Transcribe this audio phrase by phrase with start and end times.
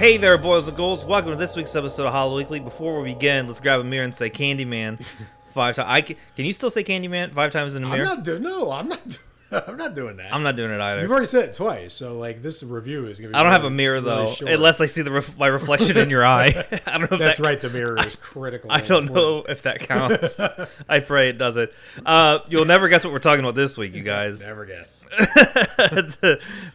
[0.00, 1.04] Hey there, boys and girls.
[1.04, 2.58] Welcome to this week's episode of Hollow Weekly.
[2.58, 4.96] Before we begin, let's grab a mirror and say Candyman
[5.52, 5.88] five times.
[5.90, 8.42] I can, can you still say Candyman five times in the I'm not doing.
[8.42, 9.06] No, I'm not.
[9.06, 9.18] do-
[9.52, 10.32] I'm not doing that.
[10.32, 11.02] I'm not doing it either.
[11.02, 13.32] You've already said it twice, so like this review is gonna.
[13.32, 14.50] be I don't have a mirror though, short.
[14.50, 16.46] unless I see the ref- my reflection in your eye.
[16.86, 17.60] I don't know if That's that, right.
[17.60, 18.72] The mirror is critical.
[18.72, 20.40] I don't know if that counts.
[20.88, 21.70] I pray it doesn't.
[22.06, 24.40] Uh, you'll never guess what we're talking about this week, you guys.
[24.40, 25.04] Never guess.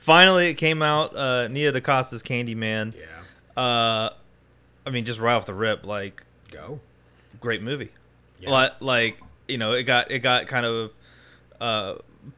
[0.02, 1.16] Finally, it came out.
[1.16, 2.94] Uh, Nia DaCosta's Candyman.
[2.94, 3.06] Yeah.
[3.56, 4.10] Uh,
[4.86, 6.80] I mean, just right off the rip, like Go.
[7.40, 7.92] great movie.
[8.40, 8.52] Yeah.
[8.52, 10.92] Like, like you know, it got it got kind of
[11.60, 11.96] uh,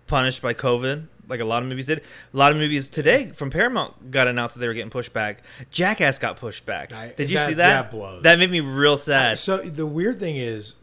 [0.07, 2.04] punished by COVID, like a lot of movies did.
[2.34, 5.43] A lot of movies today from Paramount got announced that they were getting pushed back.
[5.71, 6.91] Jackass got pushed back.
[6.93, 7.90] I- did you that- see that?
[7.90, 8.24] that blows.
[8.24, 9.38] That made me real sad.
[9.40, 10.76] So the weird thing is,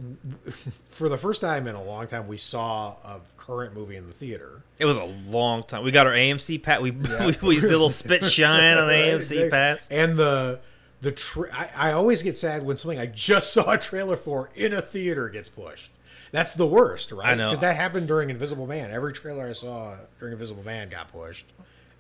[0.87, 4.13] for the first time in a long time, we saw a current movie in the
[4.13, 4.63] theater.
[4.79, 5.85] It was a long time.
[5.85, 6.81] We got our AMC pass.
[6.81, 7.27] We, Yeah.
[7.27, 9.51] we we did a little spit shine on the Right, AMC exactly.
[9.51, 9.89] pass.
[9.91, 10.61] And the
[11.01, 14.51] the tra- I, I always get sad when something I just saw a trailer for
[14.55, 15.91] in a theater gets pushed.
[16.35, 17.29] That's the worst, right?
[17.29, 17.51] I know.
[17.51, 18.91] because that happened during Invisible Man.
[18.91, 21.47] Every trailer I saw during Invisible Man got pushed,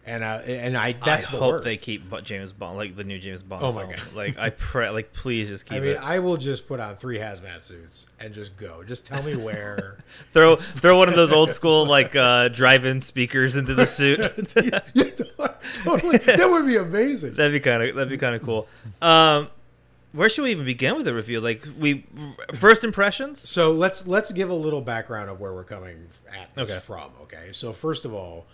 [0.04, 1.64] and uh, and I that's I the hope worst.
[1.64, 3.62] they keep James Bond, like the new James Bond.
[3.62, 3.92] Oh my film.
[3.92, 4.12] God.
[4.16, 5.98] Like I pray, like please just keep I mean, it.
[5.98, 8.82] I will just put on three hazmat suits and just go.
[8.82, 9.98] Just tell me where.
[10.32, 14.20] throw throw one of those old school like uh, drive-in speakers into the suit.
[14.64, 14.80] Yeah,
[15.84, 17.34] totally, that would be amazing.
[17.34, 18.66] That'd be kind of that'd be kind of cool.
[19.00, 19.48] Um,
[20.14, 21.40] where should we even begin with the review?
[21.40, 22.06] Like we
[22.54, 23.46] first impressions.
[23.46, 26.80] So let's let's give a little background of where we're coming at this Okay.
[26.80, 27.10] from.
[27.22, 28.46] Okay, so first of all,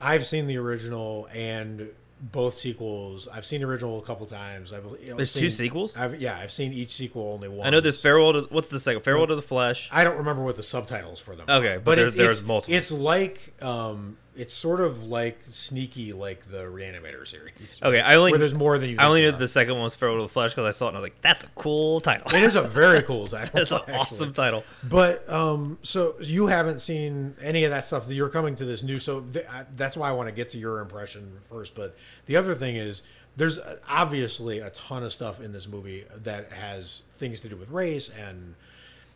[0.00, 3.28] I've seen the original and both sequels.
[3.30, 4.72] I've seen the original a couple times.
[4.72, 4.84] I've
[5.16, 5.94] There's seen- two sequels?
[5.96, 7.66] I've, yeah, I've seen each sequel only once.
[7.66, 9.02] I know there's Farewell to what's the second?
[9.02, 9.88] Farewell to the Flesh.
[9.92, 11.46] I don't remember what the subtitles for them.
[11.48, 12.74] Okay, but there- it- there's it's, multiple.
[12.74, 17.80] It's like um, it's sort of like sneaky, like the Reanimator series.
[17.82, 18.96] Okay, I only where there's more than you.
[18.98, 20.88] I only knew the second one was Farewell to the Flesh because I saw it
[20.88, 22.26] and I was like, that's a cool title.
[22.34, 23.60] It is a very cool title.
[23.60, 23.94] it's an actually.
[23.94, 24.64] awesome title.
[24.82, 28.10] But um, so you haven't seen any of that stuff.
[28.10, 30.58] You're coming to this new, so th- I, that's why I want to get to
[30.58, 31.74] your impression first.
[31.74, 31.96] But
[32.26, 33.02] the other thing is,
[33.36, 33.58] there's
[33.88, 38.08] obviously a ton of stuff in this movie that has things to do with race
[38.08, 38.54] and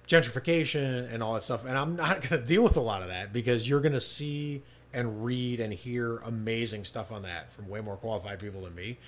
[0.08, 1.64] gentrification and all that stuff.
[1.64, 4.00] And I'm not going to deal with a lot of that because you're going to
[4.00, 4.62] see
[4.92, 8.98] and read and hear amazing stuff on that from way more qualified people than me.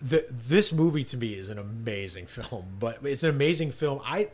[0.00, 4.00] The, this movie to me is an amazing film, but it's an amazing film.
[4.04, 4.28] I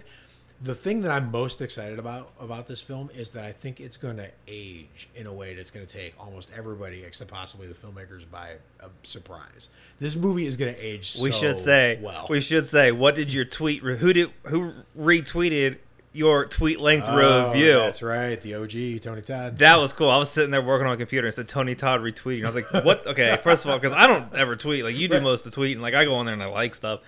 [0.61, 3.97] the thing that I'm most excited about about this film is that I think it's
[3.97, 7.75] going to age in a way that's going to take almost everybody, except possibly the
[7.75, 9.69] filmmakers, by a surprise.
[10.01, 11.17] This movie is going to age.
[11.23, 12.27] We so should say well.
[12.29, 13.83] we should say what did your tweet?
[13.83, 15.79] Who did who retweeted
[16.13, 17.75] your tweet length Oh, review?
[17.75, 19.59] That's right, the OG Tony Todd.
[19.59, 20.11] That was cool.
[20.11, 22.43] I was sitting there working on my computer and said Tony Todd retweeting.
[22.43, 23.07] I was like, what?
[23.07, 24.85] Okay, first of all, because I don't ever tweet.
[24.85, 25.23] Like you do Right.
[25.23, 25.81] most of the tweeting.
[25.81, 27.01] Like I go on there and I like stuff.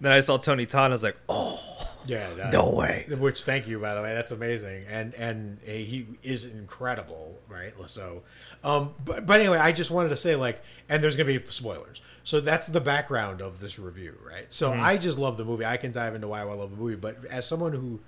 [0.00, 1.60] Then I saw Tony Todd and I was like, oh,
[2.06, 3.06] Yeah, that, No way.
[3.18, 4.14] Which, thank you, by the way.
[4.14, 7.72] That's amazing, and and he is incredible, right?
[7.86, 8.22] So,
[8.64, 12.00] um, but but anyway, I just wanted to say like, and there's gonna be spoilers.
[12.24, 14.46] So that's the background of this review, right?
[14.52, 14.82] So Mm-hmm.
[14.82, 15.64] I just love the movie.
[15.64, 18.00] I can dive into why I love the movie, but as someone who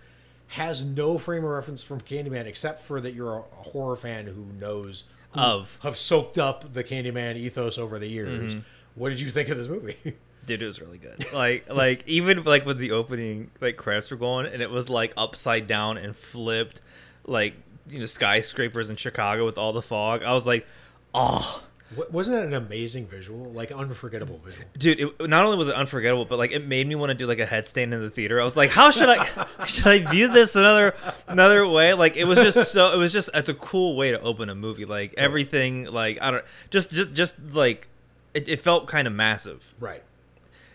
[0.50, 4.47] has no frame of reference from Candyman except for that you're a horror fan who
[4.59, 5.78] knows who Of.
[5.83, 8.55] have soaked up the Candyman ethos over the years.
[8.55, 8.60] Mm-hmm.
[8.97, 9.97] What did you think of this movie?
[10.47, 11.33] dude, it was really good.
[11.33, 15.12] Like like even like with the opening like credits were going and it was like
[15.16, 16.81] upside down and flipped,
[17.25, 17.55] like
[17.89, 20.22] you know skyscrapers in Chicago with all the fog.
[20.25, 20.66] I was like,
[21.15, 21.62] oh.
[21.97, 24.67] Wa- Wasn't it an amazing visual, like unforgettable visual?
[24.78, 27.27] dude it, not only was it unforgettable but like it made me want to do
[27.27, 28.41] like a headstand in the theater.
[28.41, 30.95] I was like how should i should i view this another
[31.27, 31.95] another way?
[31.95, 34.55] Like it was just so it was just it's a cool way to open a
[34.55, 34.84] movie.
[34.84, 37.89] Like everything like i don't just just just like
[38.34, 39.75] it, it felt kind of massive.
[39.81, 40.03] Right.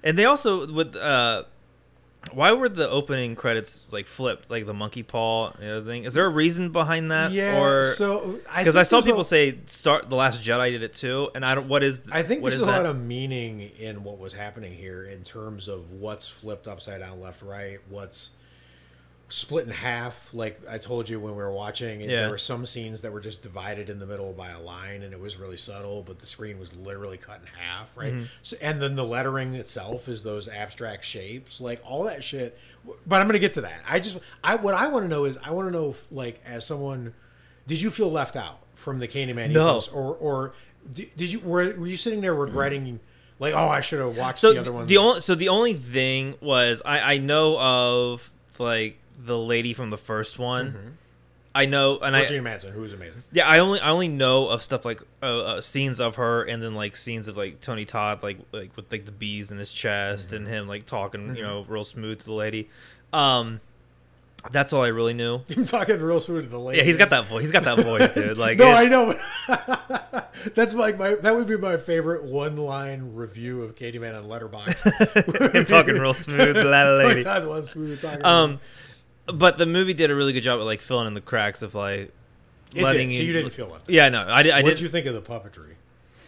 [0.03, 1.43] and they also with uh
[2.33, 6.25] why were the opening credits like flipped like the monkey paw and everything is there
[6.25, 7.59] a reason behind that Yeah.
[7.61, 10.71] or so I because think i saw there's a- people say start the last jedi
[10.71, 13.71] did it too and i don't what is I think there's a lot of meaning
[13.79, 18.31] in what was happening here in terms of what's flipped upside down, left, right, what's
[19.27, 20.29] split in half.
[20.33, 22.21] Like I told you when we were watching, and Yeah.
[22.21, 25.13] there were some scenes that were just divided in the middle by a line, and
[25.13, 28.13] it was really subtle, but the screen was literally cut in half, right?
[28.13, 28.25] Mm-hmm.
[28.43, 32.57] So, and then the lettering itself is those abstract shapes, like all that shit.
[33.07, 33.81] But I'm gonna get to that.
[33.87, 36.39] I just, I what I want to know is, I want to know, if, like,
[36.45, 37.13] as someone,
[37.65, 39.69] did you feel left out from the Candyman No.
[39.77, 40.53] ethos, or or
[40.93, 42.99] did, did you were, were you sitting there regretting?
[43.39, 44.87] Like, oh, I should have watched so the other ones.
[44.87, 49.89] the only so the only thing was I I know of like the lady from
[49.89, 50.97] the first one.
[51.57, 53.23] I know, and I Virginia Madsen, who's amazing.
[53.31, 56.61] yeah, I only I only know of stuff like uh, uh, scenes of her, and
[56.61, 59.71] then like scenes of like Tony Todd, like like with like the bees in his
[59.71, 62.67] chest, and him like talking, you know, real smooth to the lady.
[63.13, 63.61] Um,
[64.51, 65.39] that's all I really knew.
[65.55, 66.79] I'm talking real smooth to the lady.
[66.79, 67.43] Yeah, he's got that voice.
[67.43, 68.37] He's got that voice, dude.
[68.37, 70.21] Like, no, it- I know.
[70.53, 75.53] That's like my that would be my favorite one line review of Candyman on Letterboxd.
[75.55, 77.23] him talking real smooth to that lady.
[77.23, 78.25] That's one smooth talking.
[78.25, 78.59] Um,
[79.27, 81.75] but the movie did a really good job of like filling in the cracks of
[81.75, 82.11] like
[82.73, 83.17] it letting did.
[83.17, 83.89] So you- didn't feel left.
[83.89, 84.53] Yeah, no, I did.
[84.53, 84.75] I What did.
[84.75, 85.73] did you think of the puppetry?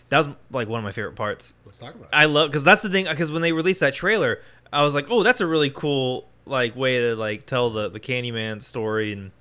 [0.09, 1.53] that was like one of my favorite parts.
[1.65, 2.09] Let's talk about it.
[2.13, 3.05] I love because that's the thing.
[3.05, 4.39] Because when they released that trailer,
[4.71, 7.99] I was like, oh, that's a really cool like way to like tell the the
[7.99, 9.31] Candyman story and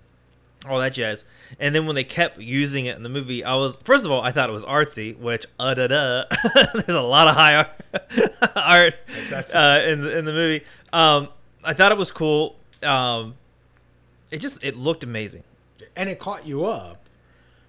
[0.69, 1.25] all that jazz.
[1.61, 4.21] And then when they kept using it in the movie, I was first of all,
[4.23, 6.25] I thought it was artsy, which uh da da.
[6.75, 7.55] There's a lot of high
[7.95, 8.95] art, art
[9.31, 10.65] That's- uh, in the, in the movie.
[10.93, 11.29] Um,
[11.63, 12.57] I thought it was cool.
[12.83, 13.35] Um,
[14.31, 15.45] it just it looked amazing.
[15.95, 17.06] and it caught you up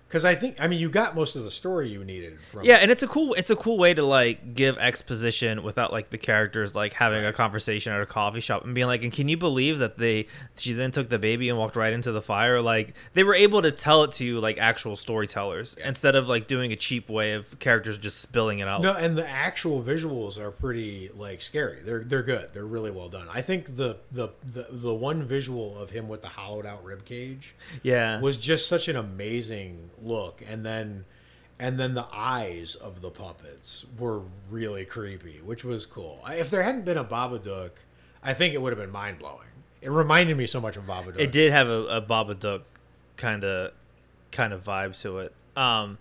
[0.07, 2.75] because I think I mean you got most of the story you needed from Yeah,
[2.75, 6.17] and it's a cool it's a cool way to like give exposition without like the
[6.17, 9.37] characters like having a conversation at a coffee shop and being like, and can you
[9.37, 10.27] believe that they
[10.57, 12.61] she then took the baby and walked right into the fire?
[12.61, 16.47] Like they were able to tell it to you like actual storytellers instead of like
[16.47, 18.81] doing a cheap way of characters just spilling it out.
[18.81, 21.81] No, and the actual visuals are pretty like scary.
[21.81, 22.53] They're they're good.
[22.53, 23.27] They're really well done.
[23.31, 27.03] I think the the the, the one visual of him with the hollowed out rib
[27.03, 31.05] cage yeah, was just such an amazing look, and then
[31.59, 36.23] and then the eyes of the puppets were really creepy, which was cool.
[36.27, 37.71] If there hadn't been a Babadook,
[38.21, 39.47] I think it would have been mind blowing.
[39.81, 41.19] It reminded me so much of Babadook.
[41.19, 42.61] it did have a, a Babadook
[43.15, 43.71] kind of
[44.31, 45.33] kind of vibe to it.
[45.55, 45.97] Um,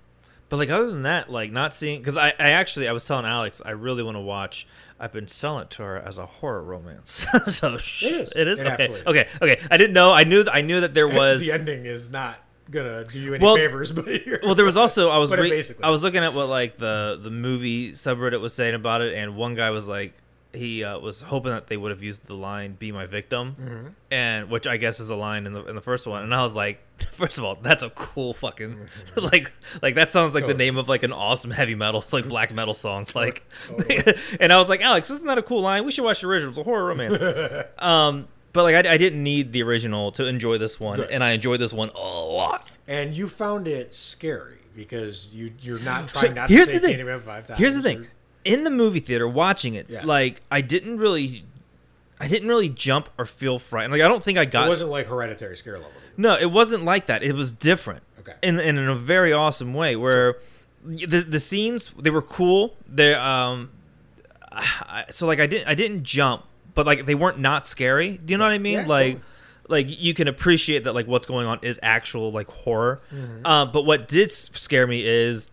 [0.49, 3.27] but like other than that, like not seeing because I, I actually I was telling
[3.27, 4.67] Alex I really want to watch.
[4.99, 7.27] I've been selling it to her as a horror romance.
[7.49, 8.33] so It is.
[8.35, 8.61] It is.
[8.61, 8.85] It okay.
[8.85, 9.29] absolutely Okay.
[9.43, 9.67] Okay.
[9.71, 10.13] I didn't know.
[10.13, 10.45] I knew.
[10.51, 11.41] I knew that there was.
[11.41, 12.39] the ending is not
[12.71, 15.63] gonna do you any Well- favors, but you're, well, there was also I was re-
[15.83, 19.37] I was looking at what like the the movie subreddit was saying about it, and
[19.37, 20.13] one guy was like
[20.53, 23.87] he uh, was hoping that they would have used the line "Be my victim," Mm-hmm.
[24.11, 26.43] and which I guess is a line in the in the first one, and I
[26.43, 26.81] was like,
[27.13, 29.21] first of all, that's a cool fucking Mm-hmm.
[29.33, 29.53] like
[29.83, 32.73] like that sounds like the name of like an awesome heavy metal like black metal
[32.75, 33.45] song, like,
[34.41, 35.85] and I was like, Alex, isn't that a cool line?
[35.85, 36.51] We should watch the original.
[36.51, 37.21] It's a horror romance.
[37.79, 38.29] um.
[38.57, 41.11] But like I, I didn't need the original to enjoy this one, Good.
[41.11, 42.67] and I enjoyed this one a lot.
[42.89, 46.79] and you found it scary because you you're not So, trying not here's to say
[46.81, 46.99] the thing.
[46.99, 47.61] Candyman five times.
[47.61, 48.09] Here's the thing.
[48.45, 50.05] In the movie theater, watching it, Yeah.
[50.05, 51.45] like I didn't really,
[52.21, 53.93] I didn't really jump or feel frightened.
[53.93, 54.67] Like I don't think I got.
[54.67, 55.93] It wasn't like hereditary scare level.
[56.17, 57.23] no, it wasn't like that.
[57.23, 58.03] It was different.
[58.21, 58.35] Okay.
[58.43, 60.37] In, in a very awesome way, where
[60.85, 62.75] the the scenes they were cool.
[62.89, 63.71] They um,
[64.53, 66.45] I, so like I didn't I didn't jump,
[66.77, 68.19] but like they weren't not scary.
[68.19, 68.75] Do you know what I mean?
[68.75, 69.15] Yeah, like.
[69.15, 69.33] totally.
[69.69, 73.03] Like you can appreciate that, like what's going on is actual like horror.
[73.13, 73.45] Mm-hmm.
[73.45, 75.51] Uh, but what did scare me is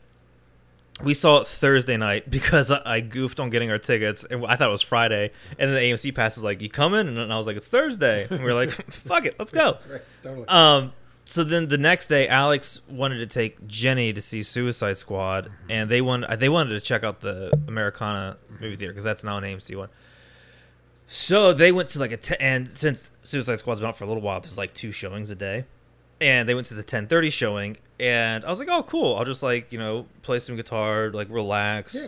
[1.02, 4.68] we saw it Thursday night because I goofed on getting our tickets, and I thought
[4.68, 5.32] it was Friday.
[5.58, 8.28] And then the AMC pass is like, "You coming?" And I was like, "It's Thursday."
[8.30, 10.48] And we are like, "Fuck it, let's go." Right, totally.
[10.48, 10.94] Um,
[11.26, 15.90] so then the next day, Alex wanted to take Jenny to see Suicide Squad, and
[15.90, 19.44] they wanted they wanted to check out the Americana movie theater because that's now an
[19.44, 19.90] AMC one.
[21.08, 24.08] So they went to like a te- and since Suicide Squad's been out for a
[24.08, 25.66] little while, there's like two showings a day,
[26.22, 29.44] and they went to the 10:30 showing, and I was like, oh cool, I'll just
[29.44, 31.96] like you know play some guitar, like relax.
[31.96, 32.08] Yeah.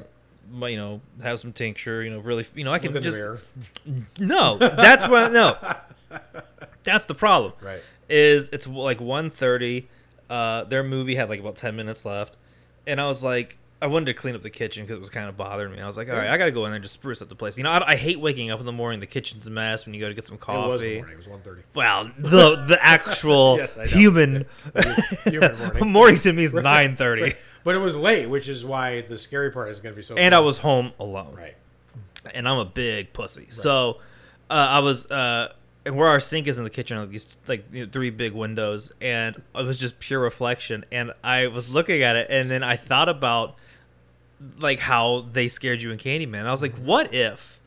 [0.51, 2.03] my- You know, have some tincture.
[2.03, 2.45] You know, really.
[2.55, 3.41] You know, I can just the mirror.
[4.19, 4.57] no.
[4.57, 5.57] That's what no.
[6.83, 7.81] That's the problem Right.
[8.09, 9.85] is it's like 1.30
[10.29, 12.37] uh their movie had like about 10 minutes left
[12.87, 15.27] and i was like i wanted to clean up the kitchen because it was kind
[15.27, 16.93] of bothering me i was like all right i gotta go in there and just
[16.93, 19.05] spruce up the place you know I, I hate waking up in the morning the
[19.07, 20.63] kitchen's a mess when you go to get some coffee.
[20.63, 21.13] It was the morning.
[21.13, 21.61] It was one thirty.
[21.73, 24.45] well the the actual Yes, human
[25.25, 25.89] Human morning.
[25.91, 29.69] morning to me is 9.30 But it was late, which is why the scary part
[29.69, 30.15] is going to be so.
[30.15, 31.55] and i was home alone right.
[32.33, 33.47] and I'm a big pussy.
[33.49, 33.99] So
[34.49, 35.53] uh, I was, uh,
[35.85, 38.33] and where our sink is in the kitchen, are these like you know, three big
[38.33, 40.85] windows, and it was just pure reflection.
[40.91, 43.55] And I was looking at it, and then I thought about
[44.59, 46.39] like how they scared you in Candyman.
[46.39, 46.85] And I was like, mm-hmm.
[46.85, 47.59] what if?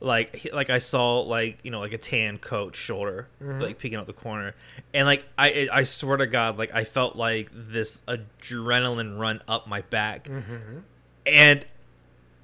[0.00, 3.60] Like, like I saw like you know like a tan coat shoulder mm-hmm.
[3.60, 4.54] like peeking out the corner,
[4.92, 9.66] and like I I swear to God like I felt like this adrenaline run up
[9.66, 10.80] my back, mm-hmm.
[11.24, 11.64] and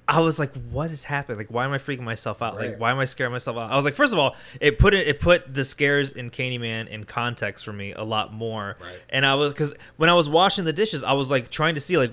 [0.07, 1.37] I was like, "What is happening?
[1.37, 2.55] Like, why am I freaking myself out?
[2.55, 2.71] Right.
[2.71, 4.93] Like, why am I scaring myself out?" I was like, first of all, it put
[4.93, 8.77] it it put the scares in Candyman in context for me a lot more.
[8.81, 8.99] Right.
[9.09, 11.81] And I was because when I was washing the dishes, I was like trying to
[11.81, 12.11] see like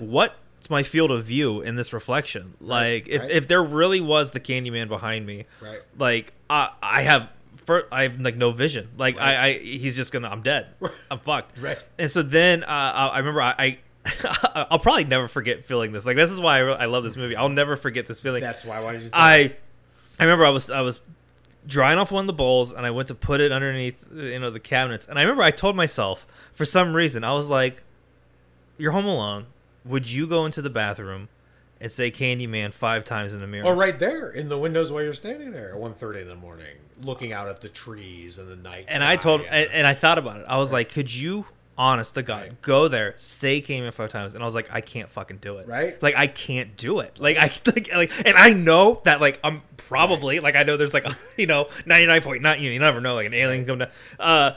[0.59, 2.53] what's my field of view in this reflection.
[2.59, 3.31] Like, if right.
[3.31, 5.79] if there really was the Candyman behind me, Right.
[5.97, 7.29] like I I have
[7.65, 8.89] first I have like no vision.
[8.97, 10.67] Like I, I he's just gonna I'm dead.
[11.11, 11.57] I'm fucked.
[11.59, 11.79] Right.
[11.97, 13.55] And so then uh, I I remember I.
[13.57, 13.77] I
[14.71, 16.05] I'll probably never forget feeling this.
[16.05, 17.35] Like this is why I, I love this movie.
[17.35, 18.41] I'll never forget this feeling.
[18.41, 18.79] That's why.
[18.79, 19.09] Why did you?
[19.13, 19.55] I
[20.17, 20.99] I remember I was I was
[21.67, 24.49] drying off one of the bowls and I went to put it underneath you know
[24.49, 26.25] the cabinets and I remember I told myself
[26.55, 27.83] for some reason I was like
[28.77, 29.45] you're home alone
[29.85, 31.29] would you go into the bathroom
[31.81, 33.65] and say Candyman five times in the mirror?
[33.65, 36.75] Or right there in the windows while you're standing there at 1.30 in the morning,
[37.01, 38.85] looking out at the trees and the night.
[38.89, 40.45] and I told and, and I thought about it.
[40.47, 41.45] I was like could you
[41.77, 42.61] honest to God Right.
[42.61, 44.33] go there say Candyman five times?
[44.33, 45.67] And I was like I can't fucking do it.
[45.69, 46.01] Right.
[46.03, 47.17] like I can't do it.
[47.17, 50.93] Like I like, like and I know that like I'm probably like I know there's
[50.93, 51.05] like
[51.37, 53.89] you know 99.9 you, you never know like an alien come down.
[54.19, 54.51] Uh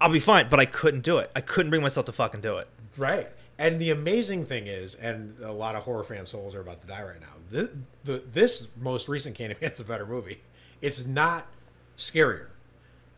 [0.00, 1.30] I'll be fine but I couldn't do it.
[1.36, 2.66] I couldn't bring myself to fucking do it.
[2.96, 3.28] Right.
[3.58, 6.86] And the amazing thing is, and a lot of horror fan souls are about to
[6.86, 7.26] die right now.
[7.50, 7.70] The,
[8.04, 10.40] the this most recent Candyman's a better movie.
[10.80, 11.46] It's not
[11.96, 12.46] scarier,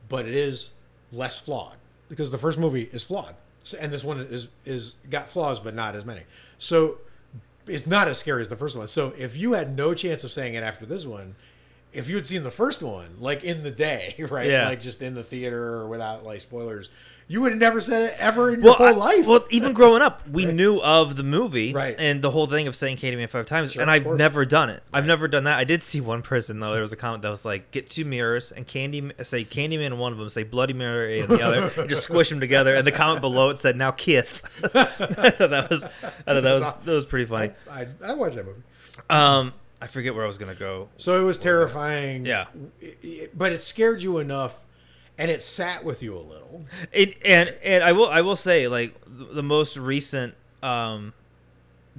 [0.09, 0.71] but it is
[1.13, 1.77] less flawed
[2.09, 5.75] because the first movie is flawed, So- and this one is is got flaws, but
[5.75, 6.23] not as many.
[6.59, 6.99] So
[7.67, 8.89] it's not as scary as the first one.
[8.89, 11.37] So if you had no chance of saying it after this one,
[11.93, 14.69] if you had seen the first one, like in the day, right, Yeah.
[14.69, 16.89] like just in the theater or without like spoilers,
[17.33, 19.25] you would have never said it ever in your whole I- life.
[19.27, 21.95] Well, even growing up, we knew of the movie, Right.
[21.97, 24.19] And the whole thing of saying Candyman five times, Sure, and I've course.
[24.19, 24.83] never done it.
[24.93, 25.57] I've never done that.
[25.57, 26.73] I did see one person though.
[26.73, 29.99] There was a comment that was like, "Get two mirrors and Candy say Candyman in
[29.99, 32.85] one of them, say Bloody Mary in the other, and just squish them together." And
[32.85, 34.69] the comment below it said, "Now Kith." I
[35.31, 35.89] thought that was, I
[36.35, 37.53] thought that was that was pretty funny.
[37.71, 38.63] I, I watched that movie.
[39.09, 40.89] Um, I forget where I was gonna go.
[40.97, 42.27] So it was terrifying.
[42.27, 42.47] Yeah.
[43.35, 44.59] But it scared you enough,
[45.21, 46.65] and it sat with you a little.
[46.93, 51.13] It and and I will I will say like the most recent um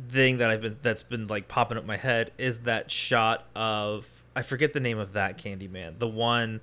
[0.10, 4.08] thing that I've been that's been like popping up my head is that shot of
[4.36, 6.62] I forget the name of that Candyman, the one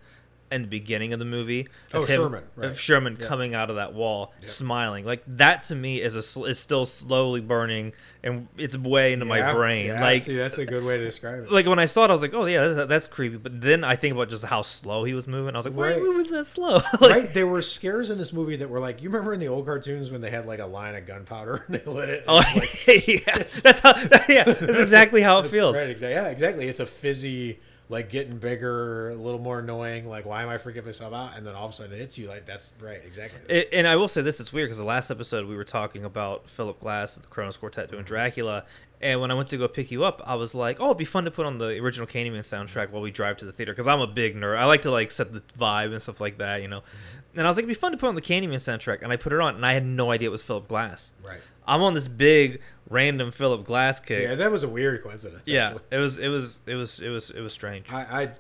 [0.50, 1.68] in the beginning of the movie.
[1.92, 2.70] Oh, him- Sherman, right.
[2.70, 3.26] Of Sherman Yeah.
[3.26, 4.48] coming out of that wall, Yep.
[4.48, 5.04] smiling.
[5.04, 7.92] Like that to me is a sl- is still slowly burning,
[8.24, 9.86] and it's way into my brain.
[9.86, 11.52] yeah, like see, that's a good way to describe it.
[11.52, 13.84] like when I saw it, I was like, "Oh yeah, that's, that's creepy." But then
[13.84, 15.54] I think about just how slow he was moving.
[15.54, 16.00] I was like, "Why Right.
[16.02, 17.34] moving that slow?" like, right?
[17.34, 20.10] There were scares in this movie that were like, you remember in the old cartoons
[20.10, 22.24] when they had like a line of gunpowder and they lit it?
[22.26, 22.40] Oh,
[22.86, 23.60] yes.
[23.60, 23.94] that's how.
[24.28, 25.76] Yeah, that's exactly how it feels.
[25.76, 26.14] Right, exactly.
[26.14, 26.68] Yeah, exactly.
[26.68, 27.60] It's a fizzy,
[27.90, 30.08] like getting bigger, a little more annoying.
[30.08, 31.36] Like, why am I freaking myself out?
[31.36, 32.28] And then all of a sudden it hits you.
[32.28, 33.40] Like, that's right, exactly.
[33.48, 36.04] It, and I will say this: it's weird because the last episode we were talking
[36.04, 37.92] about Philip Glass, the Kronos Quartet, Mm-hmm.
[37.92, 38.64] doing Dracula,
[39.00, 41.04] and when I went to go pick you up, I was like, "Oh, it'd be
[41.04, 43.86] fun to put on the original Candyman soundtrack while we drive to the theater." Because
[43.86, 44.58] I'm a big nerd.
[44.58, 46.80] I like to like set the vibe and stuff like that, you know.
[46.80, 47.38] Mm-hmm.
[47.38, 49.16] And I was like, "It'd be fun to put on the Candyman soundtrack," and I
[49.16, 51.12] put it on, and I had no idea it was Philip Glass.
[51.24, 51.40] right.
[51.68, 52.60] I'm on this big
[52.90, 54.22] random Philip Glass kick.
[54.22, 55.46] Yeah, that was a weird coincidence.
[55.46, 55.82] Yeah, actually.
[55.90, 57.84] it was, it was, it was, it was, it was strange.
[57.92, 58.30] I, I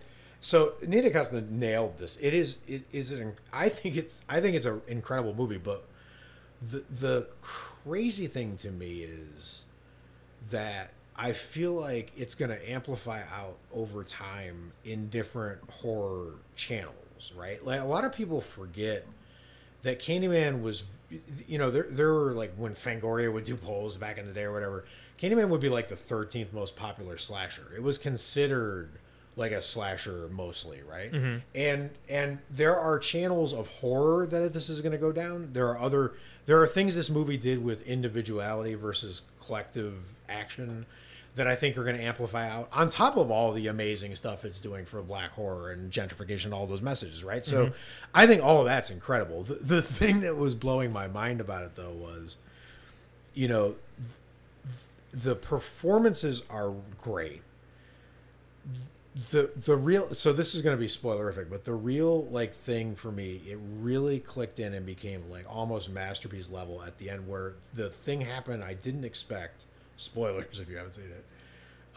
[0.40, 2.16] so Nia DaCosta nailed this.
[2.20, 5.84] It is it is an I think it's I think it's an incredible movie, but
[6.62, 9.64] the the crazy thing to me is
[10.50, 17.32] that I feel like it's going to amplify out over time in different horror channels,
[17.36, 17.64] right?
[17.66, 19.04] Like a lot of people forget
[19.82, 20.84] that Candyman was,
[21.46, 24.42] you know, there there were like when Fangoria would do polls back in the day
[24.42, 24.84] or whatever.
[25.20, 27.68] Candyman would be like the thirteenth most popular slasher.
[27.74, 28.98] It was considered
[29.36, 31.12] like a slasher mostly, right?
[31.12, 31.38] Mm-hmm.
[31.54, 35.50] And and there are channels of horror that this is going to go down.
[35.52, 36.14] There are other
[36.46, 39.94] there are things this movie did with individuality versus collective
[40.28, 40.86] action
[41.34, 44.44] that I think are going to amplify out on top of all the amazing stuff
[44.44, 47.46] it's doing for black horror and gentrification, all those messages, right?
[47.46, 47.74] So mm-hmm.
[48.12, 49.44] I think all of that's incredible.
[49.44, 52.38] The, the thing that was blowing my mind about it, though, was,
[53.34, 53.76] you know,
[54.64, 57.42] th- the performances are great.
[59.30, 62.94] The the real so this is going to be spoilerific, but the real like thing
[62.94, 67.28] for me, it really clicked in and became like almost masterpiece level at the end,
[67.28, 69.64] where the thing happened I didn't expect.
[69.98, 71.24] Spoilers if you haven't seen it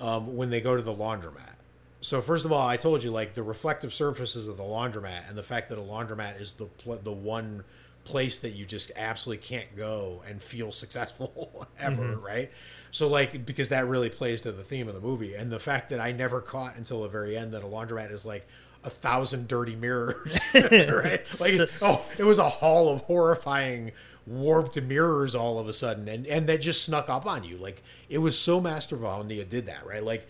[0.02, 1.56] um, when they go to the laundromat.
[2.02, 5.38] So first of all, I told you like the reflective surfaces of the laundromat and
[5.38, 7.64] the fact that a laundromat is the pl- the one
[8.04, 12.52] place that you just absolutely can't go and feel successful ever, right?
[12.90, 15.92] So like because that really plays to the theme of the movie and the fact
[15.92, 18.48] that I never caught until the very end that a laundromat is like
[18.84, 21.42] a thousand dirty mirrors, right?
[21.42, 23.92] Like oh, it was a hall of horrifying
[24.28, 27.58] warped mirrors all of a sudden and and that just snuck up on you.
[27.58, 30.04] Like it was so masterful how Nia did that right?
[30.04, 30.28] Like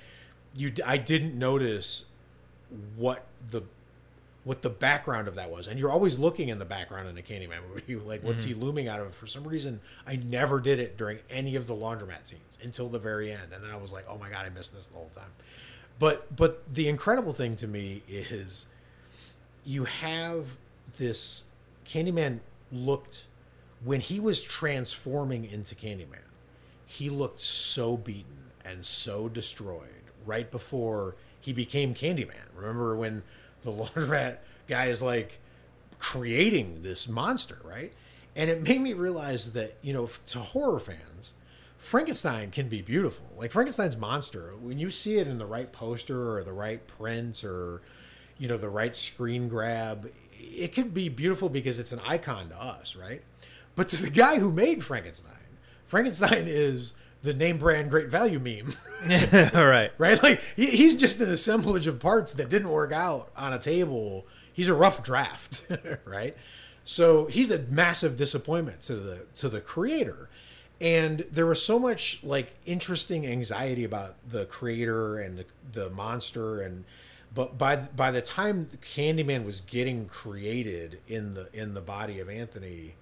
[0.55, 2.05] you I didn't notice
[2.95, 3.63] what the
[4.43, 7.21] what the background of that was and you're always looking in the background in a
[7.21, 8.49] Candyman movie like what's mm.
[8.49, 9.07] he looming out of?
[9.07, 12.87] It for some reason I never did it during any of the laundromat scenes until
[12.87, 14.95] the very end and then I was like oh my god I missed this the
[14.95, 15.31] whole time
[15.99, 18.65] but but the incredible thing to me is
[19.65, 20.57] you have
[20.97, 21.43] this
[21.85, 22.39] Candyman
[22.71, 23.25] looked
[23.83, 26.27] when he was transforming into Candyman,
[26.85, 29.89] he looked so beaten and so destroyed
[30.25, 32.35] right before he became Candyman.
[32.55, 33.23] Remember when
[33.63, 35.39] the laundromat guy is like
[35.99, 37.93] creating this monster, right?
[38.35, 41.33] And it made me realize that, you know, to horror fans,
[41.81, 43.25] Frankenstein can be beautiful.
[43.35, 47.43] Like Frankenstein's monster, when you see it in the right poster or the right print
[47.43, 47.81] or,
[48.37, 52.55] you know, the right screen grab, it can be beautiful because it's an icon to
[52.61, 53.23] us, right?
[53.75, 55.33] But to the guy who made Frankenstein,
[55.83, 58.73] Frankenstein is the name brand great value meme.
[59.55, 59.91] All right.
[59.97, 60.21] right?
[60.21, 64.27] Like he, he's just an assemblage of parts that didn't work out on a table.
[64.53, 65.65] He's a rough draft,
[66.05, 66.37] right?
[66.85, 70.29] So he's a massive disappointment to the to the creator.
[70.81, 76.61] And there was so much like interesting anxiety about the creator and the, the monster
[76.61, 76.83] and
[77.33, 82.29] but by by the time Candyman was getting created in the in the body of
[82.29, 82.95] Anthony,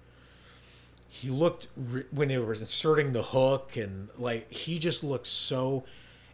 [1.10, 1.66] he looked
[2.12, 5.82] when they were inserting the hook and like he just looked so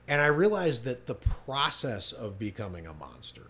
[0.07, 3.47] and i realized that the process of becoming a monster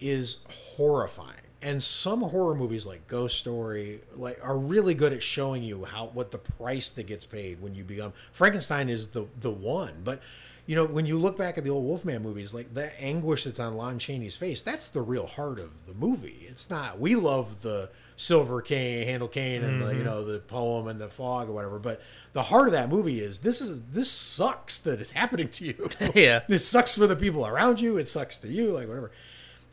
[0.00, 5.62] is horrifying and some horror movies like ghost story like are really good at showing
[5.62, 9.50] you how what the price that gets paid when you become frankenstein is the the
[9.50, 10.20] one but
[10.66, 13.60] you know when you look back at the old wolfman movies like the anguish that's
[13.60, 16.46] on lon chaney's face that's the real heart of the movie.
[16.48, 20.04] It's not we love the silver cane handle cane and the, you mm-hmm.
[20.04, 22.00] know the poem and the fog or whatever but
[22.32, 25.88] the heart of that movie is this is this sucks that it's happening to you.
[26.14, 26.42] Yeah.
[26.48, 29.10] it sucks for the people around you it sucks to you like whatever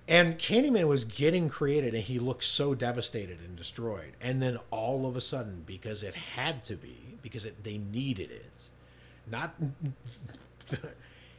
[0.10, 4.14] and Candyman was getting created and he looked so devastated and destroyed.
[4.20, 8.32] And then all of a sudden, because it had to be, because it, they needed
[8.32, 8.64] it,
[9.30, 9.56] not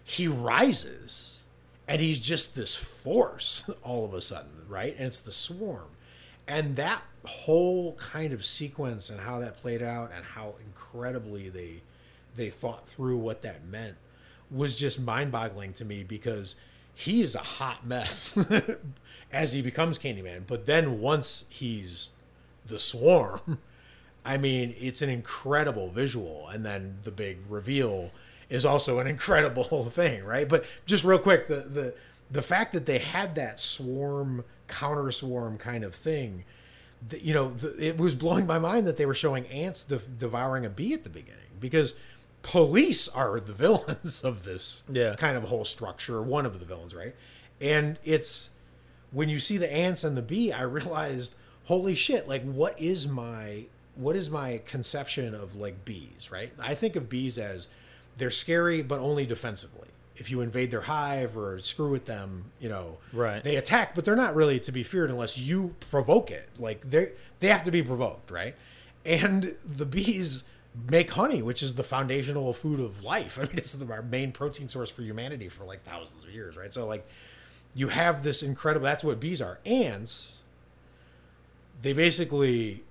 [0.04, 1.40] he rises
[1.88, 4.94] and he's just this force all of a sudden, right?
[4.96, 5.88] And it's the swarm.
[6.46, 11.82] And that whole kind of sequence and how that played out and how incredibly they
[12.36, 13.96] they thought through what that meant
[14.48, 16.54] was just mind-boggling to me because
[17.00, 18.36] he is a hot mess
[19.32, 20.42] as he becomes Candyman.
[20.46, 22.10] But then once he's
[22.66, 23.58] the swarm,
[24.24, 26.48] I mean, it's an incredible visual.
[26.48, 28.10] And then the big reveal
[28.50, 30.46] is also an incredible thing, right?
[30.46, 31.94] But just real quick, the the
[32.30, 36.44] the fact that they had that swarm counter swarm kind of thing,
[37.08, 39.98] the, you know, the, it was blowing my mind that they were showing ants de-
[39.98, 41.94] devouring a bee at the beginning because
[42.42, 45.14] police are the villains of this Yeah.
[45.16, 47.14] kind of whole structure, one of the villains, right?
[47.60, 48.50] And it's
[49.12, 53.06] when you see the ants and the bee, I realized, holy shit, like what is
[53.08, 53.64] my
[53.96, 56.52] what is my conception of like bees, right?
[56.58, 57.68] I think of bees as
[58.16, 59.88] they're scary but only defensively.
[60.16, 63.42] If you invade their hive or screw with them, you know, Right.
[63.42, 66.48] they attack, but they're not really to be feared unless you provoke it.
[66.58, 68.54] Like they they have to be provoked, right?
[69.04, 70.44] And the bees
[70.88, 73.38] make honey, which is the foundational food of life.
[73.42, 76.56] I mean, it's the, our main protein source for humanity for like thousands of years,
[76.56, 76.72] right?
[76.72, 77.08] So like
[77.74, 79.58] you have this incredible that's what bees are.
[79.64, 80.36] Ants
[81.82, 82.82] they basically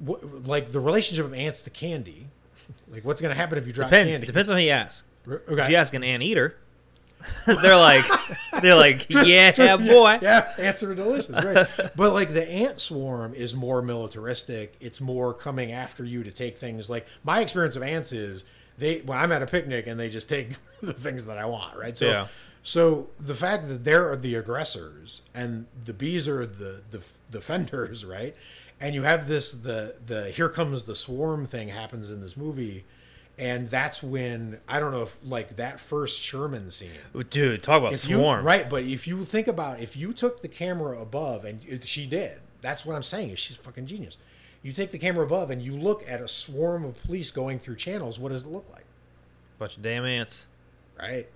[0.00, 2.28] like the relationship of ants to candy.
[2.88, 4.12] Like what's going to happen if you drop Depends.
[4.12, 4.26] candy?
[4.26, 5.04] Depends on who you ask.
[5.28, 5.64] Okay.
[5.64, 6.56] If you ask an anteater,
[7.46, 8.04] they're like,
[8.62, 10.18] they're like, yeah, boy.
[10.22, 11.66] Yeah, ants are delicious, right?
[11.96, 14.74] but like the ant swarm is more militaristic.
[14.80, 16.88] It's more coming after you to take things.
[16.88, 18.44] Like my experience of ants is
[18.78, 19.02] they.
[19.02, 20.50] Well, I'm at a picnic and they just take
[20.82, 21.96] the things that I want, right?
[21.96, 22.26] So, Yeah.
[22.62, 28.34] so the fact that they're the aggressors and the bees are the def- defenders, right?
[28.80, 32.84] And you have this the the here comes the swarm thing happens in this movie.
[33.36, 36.90] And that's when I don't know if like that first Sherman scene.
[37.30, 38.44] Dude, talk about if you swarm.
[38.44, 42.06] right but if you think about if you took the camera above and it- she
[42.06, 44.16] did that's what i'm saying is she's fucking genius.
[44.62, 47.76] You take the camera above and you look at a swarm of police going through
[47.76, 48.84] channels what does it look like?
[49.58, 50.46] Bunch of damn ants.
[50.98, 51.28] right.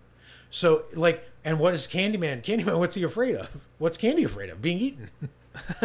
[0.51, 3.49] So like and what is candyman candyman what's he afraid of?
[3.79, 4.63] What's candy afraid of?
[4.63, 5.11] Being eaten.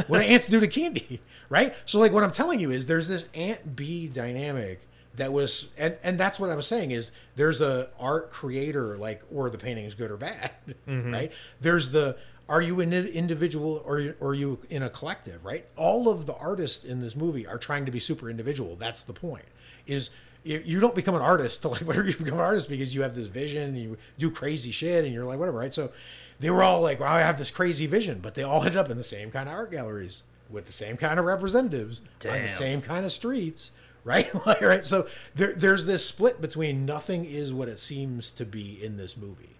[0.08, 1.20] What do ants do to candy?
[1.50, 1.76] Right?
[1.86, 4.80] So like what i'm telling you is there's this ant bee dynamic
[5.16, 9.22] that was and and that's what i was saying is there's a art creator like
[9.34, 10.52] or the painting is good or bad
[10.88, 11.12] mm-hmm.
[11.12, 11.32] right?
[11.62, 12.18] There's the
[12.50, 15.66] are you an individual or, or are you in a collective right?
[15.76, 18.76] All of the artists in this movie are trying to be super individual.
[18.76, 19.46] That's the point
[19.88, 20.10] is
[20.44, 23.02] you, you don't become an artist to like whatever you become an artist because you
[23.02, 25.74] have this vision and you do crazy shit and you're like whatever right?
[25.74, 25.92] So
[26.40, 28.90] they were all like well, i have this crazy vision but they all ended up
[28.90, 32.50] in the same kind of art galleries with the same kind of representatives on the
[32.50, 33.72] same kind of streets
[34.04, 34.30] right
[34.62, 38.98] right so there, there's this split between nothing is what it seems to be in
[38.98, 39.54] this movie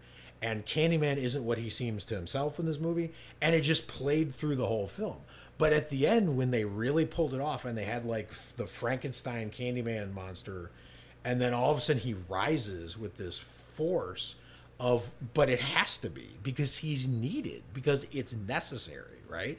[0.44, 4.36] and Candyman isn't what he seems to himself in this movie, and it just played
[4.36, 5.22] through the whole film.
[5.58, 8.68] But at the end, when they really pulled it off, and they had like the
[8.68, 10.70] Frankenstein Candyman monster,
[11.24, 14.36] and then all of a sudden he rises with this force
[14.82, 19.58] of, but it has to be because he's needed because it's necessary, right?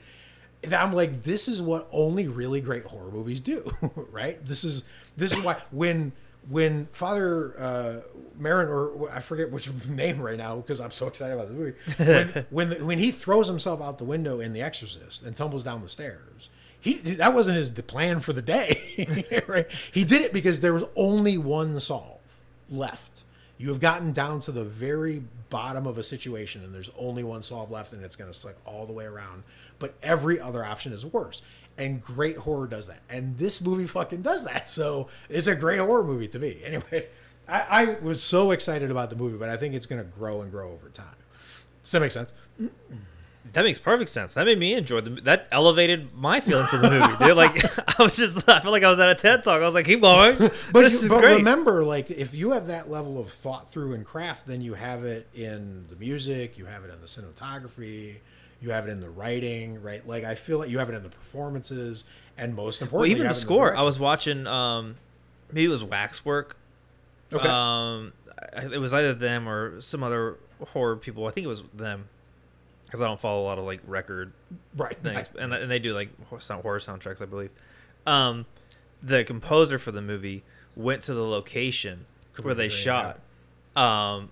[0.72, 3.68] I'm like, this is what only really great horror movies do,
[4.10, 4.44] right?
[4.44, 4.84] This is
[5.16, 6.12] this is why when
[6.48, 7.96] when Father uh,
[8.40, 11.78] Merrin, or I forget which name right now because I'm so excited about the movie,
[11.98, 15.62] when when, the, when he throws himself out the window in The Exorcist and tumbles
[15.62, 16.50] down the stairs,
[16.80, 19.66] he that wasn't his the plan for the day, right?
[19.92, 22.20] He did it because there was only one solve
[22.68, 23.24] left.
[23.56, 25.22] You have gotten down to the very
[25.54, 28.56] bottom of a situation, and there's only one solve left, and it's going to suck
[28.64, 29.44] all the way around.
[29.78, 31.42] But every other option is worse.
[31.78, 33.02] And great horror does that.
[33.08, 34.68] And this movie fucking does that.
[34.74, 36.60] So it's a great horror movie to me.
[36.64, 37.06] Anyway,
[37.46, 40.42] I, I was so excited about the movie, but I think it's going to grow
[40.42, 41.14] and grow over time.
[41.84, 42.32] Does that make sense?
[43.52, 44.34] That makes perfect sense.
[44.34, 45.10] That made me enjoy the.
[45.20, 47.24] That elevated my feelings of the movie.
[47.24, 47.62] Dude, like
[48.00, 49.60] I was just, I felt like I was at a TED talk.
[49.60, 50.36] I was like, keep going.
[50.72, 51.36] But, this you- is but great.
[51.36, 55.04] remember, like if you have that level of thought through and craft, then you have
[55.04, 58.16] it in the music, you have it in the cinematography,
[58.60, 60.04] you have it in the writing, right?
[60.06, 62.04] Like I feel like you have it in the performances,
[62.38, 63.76] and most well, even you the have it in score.
[63.76, 64.46] I was watching.
[64.46, 64.96] um
[65.52, 66.56] Maybe it was Waxwork.
[67.32, 67.46] okay.
[67.46, 68.12] Um,
[68.56, 70.36] it was either them or some other
[70.72, 71.26] horror people.
[71.26, 72.08] I think it was them,
[72.94, 74.32] because I don't follow a lot of like record
[74.76, 74.96] right.
[74.96, 77.50] things, and, and they do like sound, horror soundtracks, I believe.
[78.06, 78.46] Um,
[79.02, 80.44] the composer for the movie
[80.76, 82.06] went to the location
[82.40, 83.18] where they shot,
[83.74, 84.30] um,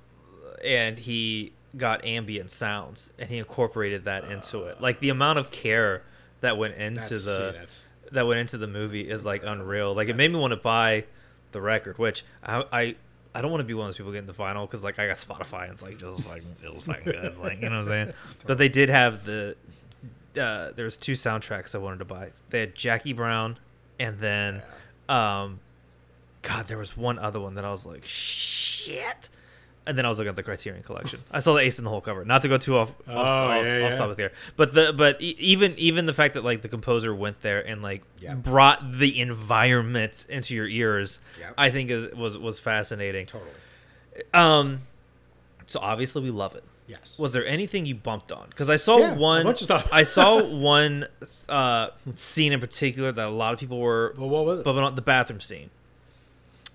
[0.64, 4.80] and he got ambient sounds and he incorporated that into it.
[4.80, 6.04] Like the amount of care
[6.40, 7.66] that went into the
[8.12, 9.92] that went into the movie is like unreal.
[9.92, 11.06] Like it made me want to buy
[11.50, 12.94] the record, which I I,
[13.34, 15.06] I don't want to be one of those people getting the vinyl because like I
[15.06, 17.92] got Spotify and it's like just like it was fucking good, like you know what
[17.92, 18.12] I'm saying.
[18.46, 19.56] But they did have the
[20.38, 22.30] uh, there was two soundtracks I wanted to buy.
[22.50, 23.58] They had Jackie Brown
[23.98, 24.62] and then
[25.08, 25.60] um,
[26.42, 29.28] God, there was one other one that I was like shit.
[29.84, 31.18] And then I was looking at the Criterion Collection.
[31.32, 32.24] I saw the Ace in the Hole cover.
[32.24, 33.96] Not to go too off off, Oh, off, yeah, off yeah.
[33.96, 37.42] topic there, but the but e- even even the fact that like the composer went
[37.42, 38.34] there and like Yeah.
[38.36, 41.54] brought the environment into your ears, Yep.
[41.58, 43.26] I think is, was was fascinating.
[43.26, 43.50] totally
[44.32, 44.82] Um,
[45.66, 46.62] so obviously we love it.
[46.86, 47.16] yes.
[47.18, 48.46] Was there anything you bumped on?
[48.50, 49.44] Because I saw Yeah, a one.
[49.44, 49.88] bunch of stuff.
[49.92, 51.06] I saw one
[51.48, 54.64] uh, scene in particular that a lot of people were well, what was it?
[54.64, 55.70] bumping on the bathroom scene.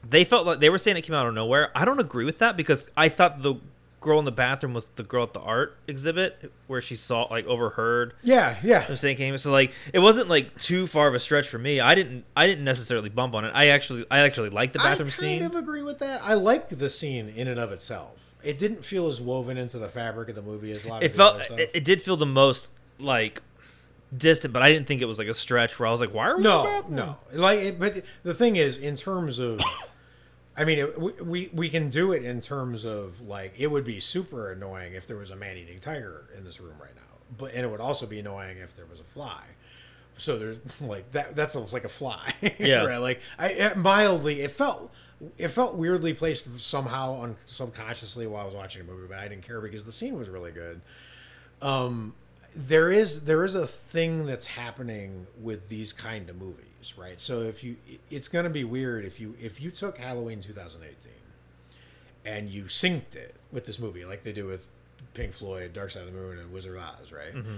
[0.10, 1.72] They felt like they were saying it came out of nowhere.
[1.76, 3.56] I don't agree with that because I thought the
[4.00, 7.46] girl in the bathroom was the girl at the art exhibit where she saw like
[7.48, 8.86] overheard yeah, yeah.
[8.88, 11.80] I'm saying came so like it wasn't like too far of a stretch for me.
[11.80, 13.52] I didn't I didn't necessarily bump on it.
[13.56, 15.26] I actually I actually liked the bathroom scene.
[15.26, 15.58] I kind scene.
[15.58, 16.22] of agree with that.
[16.24, 18.36] I like the scene in and of itself.
[18.44, 21.04] It didn't feel as woven into the fabric of the movie as a lot of
[21.04, 21.60] it the felt other stuff.
[21.60, 23.42] it, it did feel the most like
[24.16, 26.30] distant, but I didn't think it was like a stretch where I was like, why
[26.30, 27.18] are we no, no.
[27.34, 29.60] Like, it, but the thing is, in terms of,
[30.58, 34.00] I mean, it, we- we can do it in terms of like it would be
[34.00, 37.02] super annoying if there was a man-eating tiger in this room right now,
[37.38, 39.44] but and it would also be annoying if there was a fly.
[40.18, 41.36] So there's like that.
[41.36, 42.34] That's like a fly.
[42.60, 42.86] Yeah.
[42.86, 42.98] right?
[42.98, 44.92] Like I it mildly, it felt.
[45.40, 49.28] It felt weirdly placed somehow on subconsciously while I was watching the movie, but I
[49.28, 50.80] didn't care because the scene was really good
[51.62, 52.14] um,
[52.56, 57.20] there is there is a thing that's happening with these kind of movies, right?
[57.20, 57.78] So if you,
[58.12, 61.12] it's going to be weird if you if you took Halloween 2018
[62.26, 64.68] and you synced it with this movie, like they do with
[65.14, 67.34] Pink Floyd, Dark Side of the Moon, and Wizard of Oz, right?
[67.34, 67.56] Mm-hmm.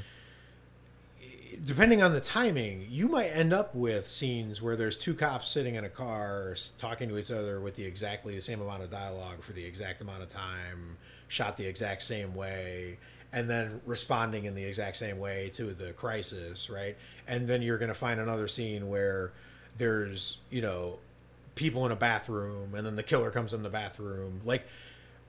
[1.65, 5.75] Depending on the timing, you might end up with scenes where there's two cops sitting
[5.75, 9.41] in a car talking to each other with the exactly the same amount of dialogue
[9.41, 12.97] for the exact amount of time, shot the exact same way,
[13.31, 16.97] and then responding in the exact same way to the crisis, right?
[17.27, 19.31] And then you're going to find another scene where
[19.77, 20.97] there's, you know,
[21.55, 24.41] people in a bathroom and then the killer comes in the bathroom.
[24.45, 24.65] Like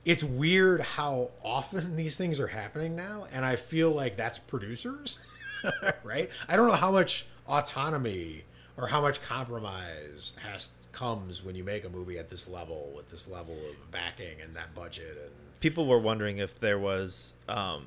[0.03, 5.19] it's weird how often these things are happening now and I feel like that's producers,
[6.03, 6.29] right?
[6.47, 8.43] I don't know how much autonomy
[8.77, 13.09] or how much compromise has comes when you make a movie at this level with
[13.09, 15.31] this level of backing and that budget and
[15.61, 17.85] People were wondering if there was um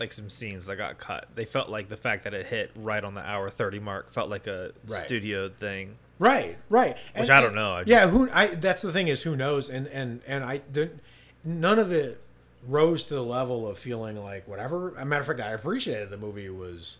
[0.00, 1.26] like some scenes that got cut.
[1.34, 4.30] They felt like the fact that it hit right on the hour 30 mark felt
[4.30, 5.04] like a Right.
[5.04, 5.96] studio thing.
[6.20, 6.96] Right, right.
[7.16, 7.72] Which I don't know.
[7.72, 8.28] I yeah, who?
[8.32, 11.00] I that's the thing is who knows, and and and I didn't.
[11.44, 12.20] None of it
[12.66, 14.90] rose to the level of feeling like whatever.
[14.96, 16.96] As a matter of fact, I appreciated the movie was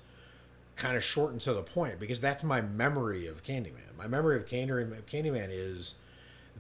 [0.77, 3.97] kind of short and to the point because that's my memory of Candyman.
[3.97, 5.95] My memory of Candyman, Candyman is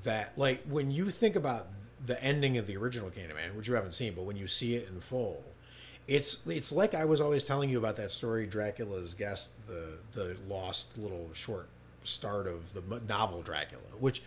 [0.02, 1.68] that like when you think about
[2.04, 4.88] the ending of the original Candyman, which you haven't seen, but when you see it
[4.88, 5.44] in full,
[6.06, 10.36] it's it's like I was always telling you about that story, Dracula's Guest, the the
[10.48, 11.68] lost little short
[12.04, 14.22] start of the novel Dracula, which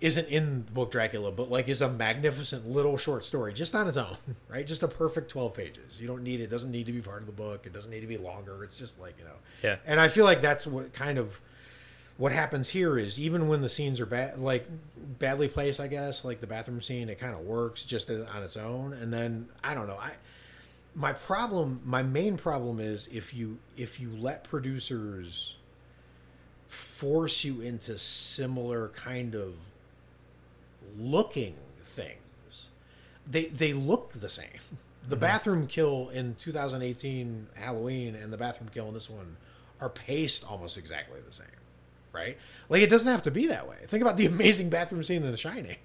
[0.00, 3.88] isn't in the book Dracula, but like is a magnificent little short story just on
[3.88, 4.16] its own,
[4.48, 4.66] right?
[4.66, 6.00] Just a perfect twelve pages.
[6.00, 7.66] You don't need it; doesn't need to be part of the book.
[7.66, 8.64] It doesn't need to be longer.
[8.64, 9.36] It's just like you know.
[9.62, 9.76] Yeah.
[9.86, 11.40] And I feel like that's what kind of
[12.18, 14.66] what happens here is even when the scenes are bad, like
[15.18, 18.56] badly placed, I guess, like the bathroom scene, it kind of works just on its
[18.56, 18.92] own.
[18.92, 19.98] And then I don't know.
[19.98, 20.12] I
[20.94, 25.54] my problem, my main problem is if you if you let producers
[26.66, 29.54] force you into similar kind of
[30.98, 32.68] looking things,
[33.30, 34.48] they they look the same.
[35.08, 35.20] The mm-hmm.
[35.20, 39.36] bathroom kill in 2018 Halloween and the bathroom kill in this one
[39.80, 41.46] are paced almost exactly the same,
[42.18, 42.36] right?
[42.68, 43.76] Like it doesn't have to be that way.
[43.86, 45.76] Think about the amazing bathroom scene in The Shining.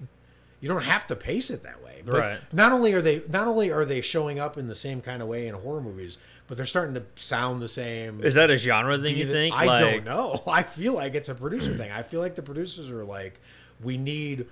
[0.60, 2.02] You don't have to pace it that way.
[2.06, 2.39] But Right.
[2.54, 5.28] Not only are they not only are they showing up in the same kind of
[5.28, 6.17] way in horror movies,
[6.48, 8.24] but they're starting to sound the same.
[8.24, 9.17] Is that a genre thing?
[9.17, 9.54] You think?
[9.56, 10.41] I Like- don't know.
[10.48, 11.91] I feel like it's a producer thing.
[11.91, 13.39] I feel like the producers are like,
[13.82, 14.46] we need.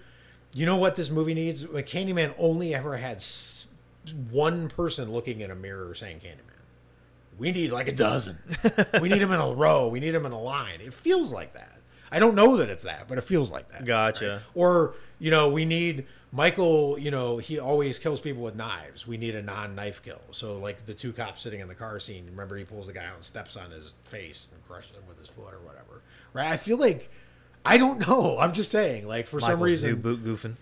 [0.53, 1.65] You know what this movie needs?
[1.67, 3.23] Like Candyman only ever had
[4.29, 6.50] one person looking in a mirror saying Candyman.
[7.41, 8.37] We need like a dozen.
[9.01, 9.87] we need them in a row.
[9.87, 10.79] We need them in a line.
[10.79, 11.75] It feels like that.
[12.11, 13.83] I don't know that it's that, but it feels like that.
[13.83, 14.43] Gotcha.
[14.53, 16.99] Or you know, we need Michael.
[16.99, 19.07] You know, he always kills people with knives.
[19.07, 20.21] We need a non-knife kill.
[20.29, 22.27] So like the two cops sitting in the car scene.
[22.27, 25.17] Remember, he pulls the guy out and steps on his face and crushes him with
[25.17, 26.03] his foot or whatever.
[26.33, 26.45] Right?
[26.45, 27.09] I feel like
[27.65, 28.37] I don't know.
[28.39, 29.07] I'm just saying.
[29.07, 30.55] Like for some reason, new boot goofing.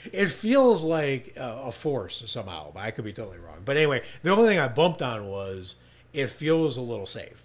[0.12, 3.58] it feels like a, a force somehow, but I could be totally wrong.
[3.64, 5.76] But anyway, the only thing I bumped on was
[6.12, 7.42] it feels a little safe,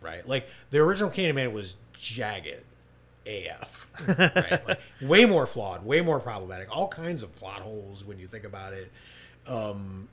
[0.00, 0.26] right?
[0.28, 2.62] Like the original Candyman was jagged
[3.26, 4.68] AF, right?
[4.68, 8.44] Like way more flawed, way more problematic, all kinds of plot holes when you think
[8.44, 8.92] about it.
[9.46, 10.08] Um,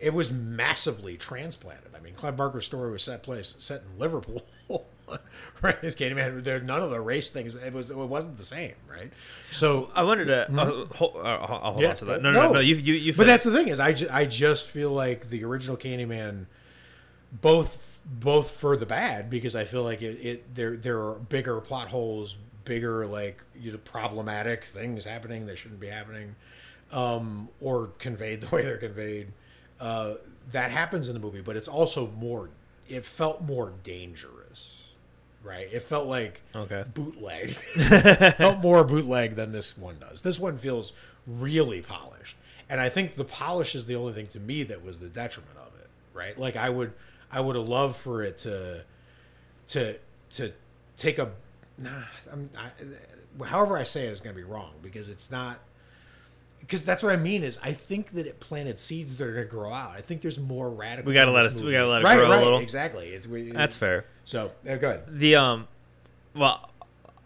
[0.00, 1.94] it was massively transplanted.
[1.96, 4.44] I mean, Clive Barker's story was set place set in Liverpool.
[5.62, 7.54] right, Candyman, there none of the race things.
[7.54, 9.12] It was it wasn't the same, right?
[9.52, 10.50] So I wanted to.
[10.60, 11.80] Uh, hold, uh, I'll hold Mm-hmm.
[11.82, 12.22] Yeah, on to that.
[12.22, 12.52] No, no, no.
[12.54, 13.14] no you, you, you.
[13.14, 16.46] but that's the thing is, I, ju- I just feel like the original Candyman,
[17.32, 21.60] both both for the bad because I feel like it, it there there are bigger
[21.60, 26.34] plot holes, bigger like you know, problematic things happening that shouldn't be happening,
[26.92, 29.28] um, or conveyed the way they're conveyed.
[29.80, 30.14] Uh,
[30.52, 32.48] that happens in the movie, but it's also more.
[32.88, 34.78] It felt more dangerous,
[35.42, 35.68] right?
[35.72, 36.84] It felt like Okay.
[36.94, 37.50] bootleg.
[38.36, 40.22] felt more bootleg than this one does.
[40.22, 40.92] This one feels
[41.26, 42.36] really polished,
[42.68, 45.56] and I think the polish is the only thing to me that was the detriment
[45.58, 45.88] of it.
[46.14, 46.38] Right?
[46.38, 46.92] Like I would,
[47.30, 48.82] I would have loved for it to,
[49.68, 49.96] to,
[50.30, 50.52] to
[50.96, 51.30] take a.
[51.76, 51.90] Nah,
[52.32, 55.60] I'm, I, however I say it is going to be wrong because it's not.
[56.60, 59.46] Because that's what I mean is I think that it planted seeds that are going
[59.46, 59.92] to grow out.
[59.92, 61.08] I think there's more radical.
[61.08, 62.58] We gotta in let us- we gotta let it right, grow a right, little.
[62.60, 63.08] Exactly.
[63.08, 64.04] It's we, That's fair.
[64.24, 65.04] So uh, go ahead.
[65.08, 65.68] The um,
[66.34, 66.70] well,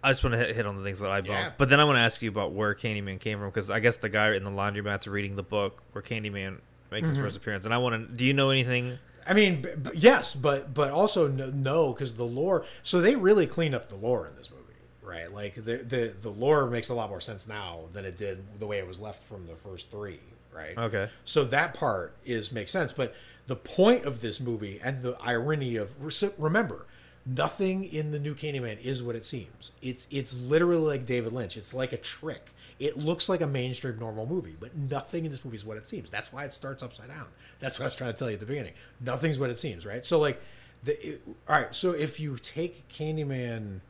[0.05, 1.51] I just want to hit, on the things that I bumped, Yeah.
[1.57, 3.97] but then I want to ask you about where Candyman came from because I guess
[3.99, 6.59] the guy in the laundromat's reading the book where Candyman
[6.91, 7.17] makes Mm-hmm.
[7.17, 8.17] his first appearance, and I want to.
[8.17, 8.99] Do you know anything?
[9.27, 12.65] I mean, b- b- yes, but but also no, no, because the lore.
[12.83, 14.62] So they really cleaned up the lore in this movie,
[15.03, 15.33] right?
[15.33, 18.67] Like the the the lore makes a lot more sense now than it did the
[18.67, 20.21] way it was left from the first three,
[20.55, 20.77] right?
[20.77, 21.09] Okay.
[21.25, 23.15] So that part is makes sense, but
[23.47, 25.91] the point of this movie and the irony of
[26.39, 26.87] remember,
[27.27, 29.73] nothing in the new Candyman is what it seems.
[29.83, 31.57] It's it's literally like David Lynch.
[31.57, 32.47] It's like a trick.
[32.79, 35.87] It looks like a mainstream normal movie, but nothing in this movie is what it
[35.87, 36.11] seems.
[36.11, 37.27] That's why it starts upside down.
[37.61, 38.73] That's what I was trying to tell you at the beginning.
[39.01, 40.05] Nothing's what it seems, right?
[40.05, 40.41] So like,
[40.83, 41.73] the it, all right.
[41.75, 43.81] So if you take Candyman,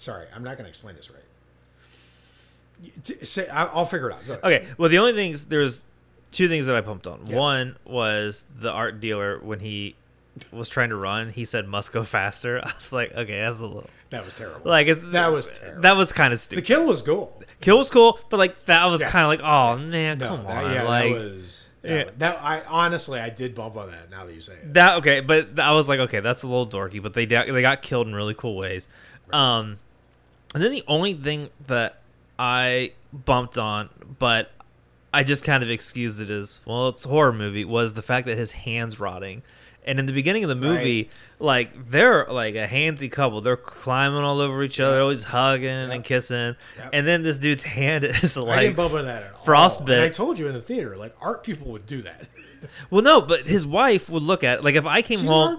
[0.00, 1.22] sorry, I'm not going to explain this right.
[3.22, 4.42] Say, I'll figure it out.
[4.44, 4.66] Okay.
[4.78, 5.84] Well, the only things there's
[6.32, 7.20] two things that I pumped on.
[7.26, 7.34] Yes.
[7.36, 9.96] One was the art dealer when he
[10.52, 12.58] was trying to run, he said must go faster.
[12.64, 14.62] I was like, okay, that's a little That was terrible.
[14.64, 15.82] like it's That was terrible.
[15.82, 16.64] That was kind of stupid.
[16.64, 17.42] the kill was cool.
[17.60, 19.10] Kill was cool, but like that was Yeah.
[19.10, 22.10] kind of like, oh man, No, come that, on, yeah, like that was that, Yeah.
[22.18, 22.42] that.
[22.42, 24.08] I honestly, I did bump on that.
[24.10, 26.66] Now that you say it, that okay, but I was like, okay, that's a little
[26.66, 28.88] dorky, but they they got killed in really cool ways.
[29.34, 29.78] Um,
[30.54, 32.00] and then the only thing that
[32.38, 34.50] I bumped on, but
[35.12, 38.26] I just kind of excused it as well, it's a horror movie, was the fact
[38.26, 39.42] that his hands rotting.
[39.84, 41.08] And in the beginning of the movie,
[41.38, 43.40] like they're like a handsy couple.
[43.40, 45.02] They're climbing all over each other, Yep.
[45.02, 46.54] always hugging and kissing.
[46.76, 46.90] Yep.
[46.92, 49.42] And then this dude's hand is like I didn't bump that at.
[49.94, 52.28] And I told you in the theater, like art people would do that.
[52.90, 55.54] Well, no, but his wife would look at like if I came She's home.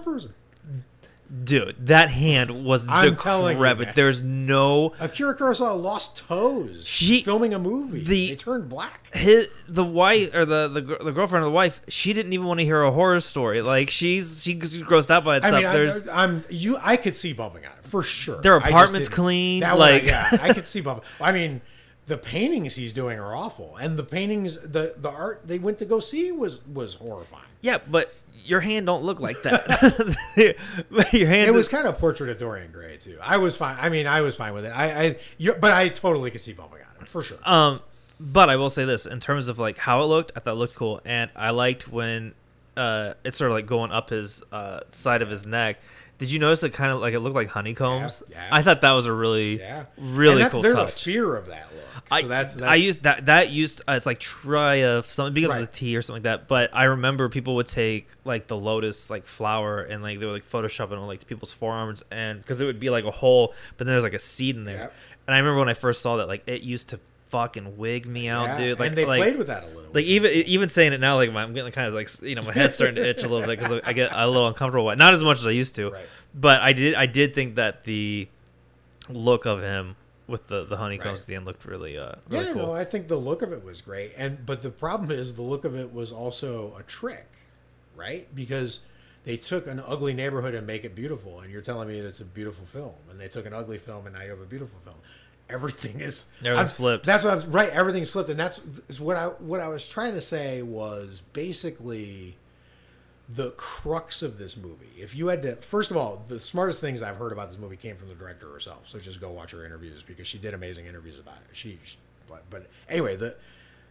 [1.44, 3.86] Dude, that hand was I'm telling you, decrepit.
[3.86, 3.92] man.
[3.96, 8.04] There's no Akira Kurosawa lost toes She- filming a movie.
[8.04, 9.14] the- they turned black.
[9.14, 11.80] his the wife or the, the gr- the girlfriend of the wife.
[11.88, 13.62] She didn't even want to hear a horror story.
[13.62, 15.62] Like she's she's grossed out by that I stuff.
[15.62, 16.78] mean, There's I, I'm you.
[16.82, 18.40] I could see bubbling on it for sure.
[18.40, 19.22] Their I just apartment's didn't.
[19.22, 21.04] clean, That one, like- yeah, I could see bumping.
[21.20, 21.60] I mean,
[22.06, 25.84] the paintings he's doing are awful, and the paintings, the the art they went to
[25.84, 27.44] go see was was horrifying.
[27.60, 28.12] yeah, but
[28.44, 29.56] your hand don't look like that.
[31.12, 31.48] your hand.
[31.48, 33.18] It was kind of portrait of Dorian Gray too.
[33.22, 33.76] I was fine.
[33.80, 34.70] I mean, I was fine with it.
[34.70, 37.38] I, I you but I totally could see bumping on it for sure.
[37.44, 37.80] Um,
[38.20, 40.58] but I will say this in terms of like how it looked, I thought it
[40.58, 42.34] looked cool, and I liked when
[42.76, 45.78] uh it started like going up his uh side of his neck.
[46.18, 48.22] Did you notice it kind of like it looked like honeycombs?
[48.28, 48.48] Yeah, yeah.
[48.54, 50.88] I thought that was a really yeah, really And cool There's touch.
[50.88, 51.82] a fear of that look.
[52.10, 55.34] So I, that's, that's I used that that used uh, it's like try of something
[55.34, 55.62] because Right.
[55.62, 56.46] of the T or something like that.
[56.48, 60.32] But I remember people would take like the lotus like flower and like they were
[60.32, 63.86] like photoshopping on like people's forearms and because it would be like a hole, but
[63.86, 64.76] then there's like a seed in there.
[64.76, 64.94] Yep.
[65.26, 67.00] And I remember when I first saw that, like it used to
[67.32, 68.78] fucking wig me out, yeah, dude.
[68.78, 69.90] Like and they like, played with that a little.
[69.92, 72.52] like even even saying it now, like I'm getting kind of like you know my
[72.52, 74.94] head's starting to itch a little bit because I get a little uncomfortable.
[74.94, 76.06] Not as much as I used to, Right.
[76.34, 78.28] but I did I did think that the
[79.08, 79.96] look of him
[80.28, 81.20] with the the honeycombs Right.
[81.22, 82.66] at the end looked really uh really yeah, cool.
[82.66, 85.42] no, I think the look of it was great, and but the problem is the
[85.42, 87.26] look of it was also a trick,
[87.96, 88.32] right?
[88.34, 88.80] Because
[89.24, 92.24] they took an ugly neighborhood and make it beautiful, and you're telling me it's a
[92.24, 94.96] beautiful film, and they took an ugly film and now you have a beautiful film.
[95.50, 97.06] Everything is Everything's I'm- flipped.
[97.06, 97.68] That's what I was right.
[97.70, 102.36] Everything's flipped, and that's is what I what I was trying to say was basically
[103.28, 104.90] the crux of this movie.
[104.98, 107.76] If you had to, first of all, the smartest things I've heard about this movie
[107.76, 108.88] came from the director herself.
[108.88, 111.54] So just go watch her interviews because she did amazing interviews about it.
[111.56, 111.78] She,
[112.28, 113.36] but, but anyway, the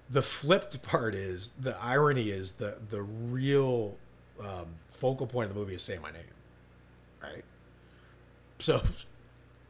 [0.09, 3.97] the flipped part is the irony is the the real
[4.39, 6.21] um, focal point of the movie is say my name,
[7.21, 7.43] right?
[8.59, 8.81] So,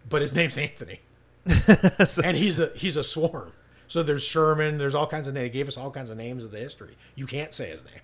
[0.10, 1.00] but his name's Anthony
[2.24, 3.52] and he's a he's a swarm.
[3.88, 4.78] So there's Sherman.
[4.78, 5.46] There's all kinds of names.
[5.46, 6.96] They gave us all kinds of names of the history.
[7.16, 8.02] You can't say his name.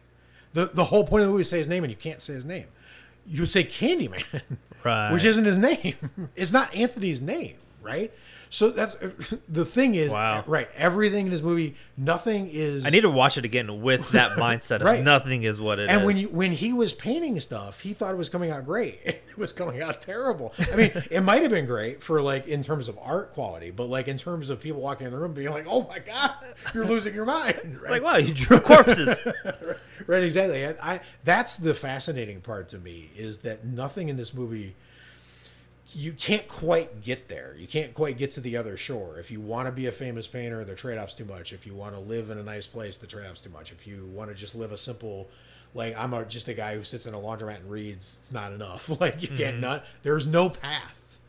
[0.53, 2.33] the The whole point of the movie is say his name, and you can't say
[2.33, 2.65] his name.
[3.25, 4.23] You would say Candyman,
[4.83, 5.11] Right.
[5.11, 5.95] which isn't his name.
[6.35, 8.11] It's not Anthony's name, right?
[8.49, 8.95] So that's
[9.49, 10.43] the thing is, Wow.
[10.47, 10.69] right?
[10.75, 12.85] Everything in this movie, nothing is.
[12.85, 15.03] I need to watch it again with that mindset of Right.
[15.03, 15.89] nothing is what it is.
[15.89, 18.99] and when you when he was painting stuff, he thought it was coming out great.
[19.37, 20.51] It was coming out terrible.
[20.73, 23.87] I mean, it might have been great for like in terms of art quality, but
[23.87, 26.33] like in terms of people walking in the room being like, "Oh my god,
[26.73, 27.91] you're losing your mind!" Right?
[27.91, 29.15] like wow, you drew corpses.
[30.07, 30.63] right, exactly.
[30.63, 34.75] And I that's the fascinating part to me is that nothing in this movie
[35.93, 37.55] you can't quite get there.
[37.57, 39.19] You can't quite get to the other shore.
[39.19, 41.53] If you want to be a famous painter, the trade-off's too much.
[41.53, 43.71] If you want to live in a nice place, the trade-off's too much.
[43.71, 45.29] If you want to just live a simple
[45.73, 48.51] like I'm a, just a guy who sits in a laundromat and reads, it's not
[48.51, 48.89] enough.
[48.99, 49.61] Like you can't mm-hmm.
[49.61, 51.19] not there's no path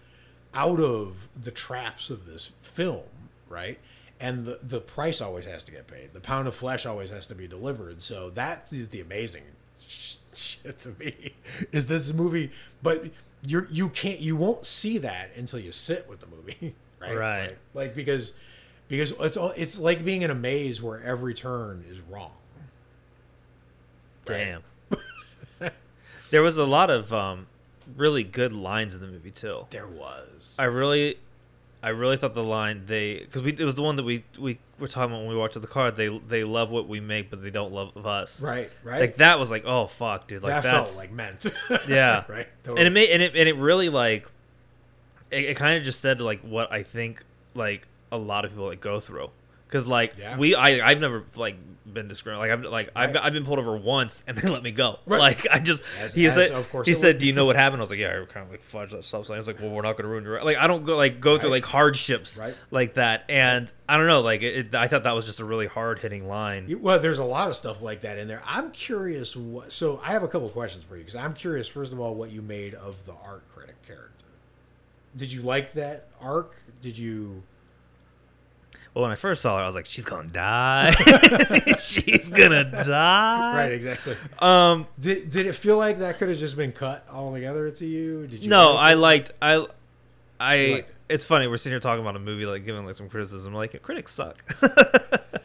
[0.54, 3.02] out of the traps of this film,
[3.48, 3.78] right?
[4.18, 6.14] And the the price always has to get paid.
[6.14, 8.02] The pound of flesh always has to be delivered.
[8.02, 9.44] So that is the amazing
[9.86, 11.34] shit to me
[11.70, 12.50] is this movie.
[12.82, 13.10] But
[13.46, 17.16] you're you can't you won't see that until you sit with the movie, right?
[17.18, 17.42] Right.
[17.42, 18.32] Like, like because
[18.88, 22.32] because it's all it's like being in a maze where every turn is wrong.
[24.24, 24.62] Damn.
[26.30, 27.46] there was a lot of um,
[27.96, 29.66] really good lines in the movie too.
[29.70, 30.54] There was.
[30.58, 31.18] I really,
[31.82, 34.58] I really thought the line they because we it was the one that we we
[34.80, 35.90] were talking about when we walked to the car.
[35.90, 38.42] They they love what we make, but they don't love us.
[38.42, 39.00] right, right.
[39.00, 40.42] Like that was like oh fuck, dude.
[40.42, 41.46] Like that that's felt like meant.
[41.88, 42.24] yeah.
[42.28, 42.48] right.
[42.66, 44.28] and it made and it and it really like
[45.30, 48.66] it, it kind of just said like what I think like a lot of people
[48.66, 49.30] like go through
[49.68, 50.36] because like Yeah.
[50.36, 51.56] we I I've never like
[51.90, 54.72] been discriminated like I've like I've, I've been pulled over once and they let me
[54.72, 55.18] go Right.
[55.20, 57.18] like I just As- he as said of course he said would.
[57.18, 59.06] do you know what happened I was like yeah I kind of like fudge that
[59.06, 60.96] stuff sign I was like well we're not gonna ruin your like I don't go
[60.98, 62.54] like go through like hardships Right.
[62.70, 65.46] like that and I don't know like it, it, I thought that was just a
[65.46, 68.42] really hard hitting line Well, there's a lot of stuff like that in there.
[68.46, 69.72] I'm curious what.
[69.72, 71.66] So I have a couple questions for you because I'm curious.
[71.68, 74.26] First of all, what you made of the art critic character.
[75.16, 76.54] Did you like that arc?
[76.82, 77.42] Did you?
[78.94, 80.92] Well when I first saw her I was like she's gonna die
[81.80, 84.16] she's gonna die Right, exactly.
[84.40, 88.26] um Did Did it feel like that could have just been cut altogether to you?
[88.26, 88.50] Did you?
[88.50, 89.66] no, like I liked I
[90.40, 90.96] I liked it.
[91.08, 93.52] it's funny, we're sitting here talking about a movie like giving like some criticism.
[93.54, 94.44] Like critics suck.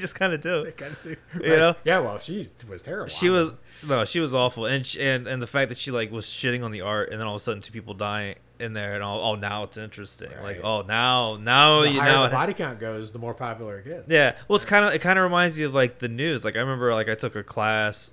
[0.02, 0.70] they just kind of do.
[0.76, 1.16] Kind of do.
[1.42, 1.74] You know?
[1.84, 2.00] Yeah.
[2.00, 3.08] Well, she was terrible.
[3.10, 6.10] She was no, she was awful, and she, and and the fact that she like
[6.10, 8.72] was shitting on the art, and then all of a sudden two people die in
[8.74, 10.28] there, and all, oh now it's interesting.
[10.42, 13.78] Like oh now now The you higher know the body count goes, the more popular
[13.78, 14.08] it gets.
[14.08, 14.36] yeah.
[14.48, 16.44] Well, it's kind of it kind of reminds you of like the news.
[16.44, 18.12] Like I remember like I took a class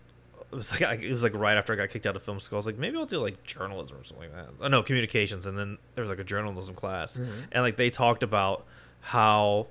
[0.50, 2.40] it was like I, it was like right after I got kicked out of film
[2.40, 2.56] school.
[2.56, 4.54] I was like, maybe I'll do like journalism or something like that.
[4.62, 5.46] Oh no, communications.
[5.46, 7.28] And then there was like a journalism class, Mhm.
[7.52, 8.66] and like they talked about
[9.02, 9.68] how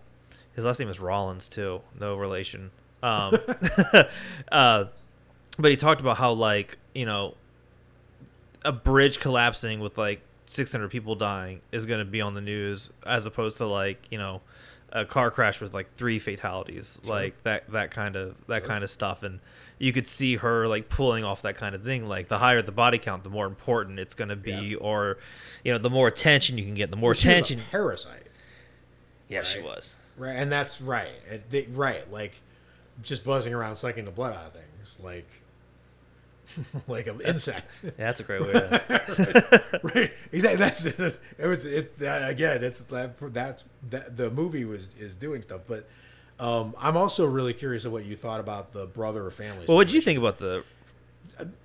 [0.57, 2.71] his last name is Rollins too, no relation.
[3.03, 3.39] Um,
[4.53, 4.85] uh,
[5.59, 7.35] but he talked about how like you know
[8.65, 12.91] a bridge collapsing with like 600 people dying is going to be on the news
[13.07, 14.41] as opposed to like you know
[14.93, 17.15] a car crash with like three fatalities Sure.
[17.15, 18.67] like that that kind of that Sure.
[18.69, 19.41] kind of stuff and
[19.79, 22.73] you could see her like pulling off that kind of thing like the higher the
[22.73, 24.77] body count the more important it's going to be Yeah.
[24.79, 25.19] or
[25.65, 27.63] you know the more attention you can get the more Well, she was a attention
[27.71, 28.27] parasite,
[29.29, 30.37] yeah she was right?
[30.37, 31.13] And that's right.
[31.31, 32.33] It, they, right, like
[33.03, 35.29] just buzzing around, sucking the blood out of things, like
[36.89, 37.81] like an insect.
[37.85, 40.57] yeah, that's a great way to right, exactly.
[40.59, 41.21] That's it.
[41.47, 42.63] Was it's that again?
[42.65, 45.89] It's that that's that the movie was is doing stuff, but.
[46.39, 49.65] Um, I'm also really curious of what you thought about the brother or family.
[49.67, 50.65] well what did you think about the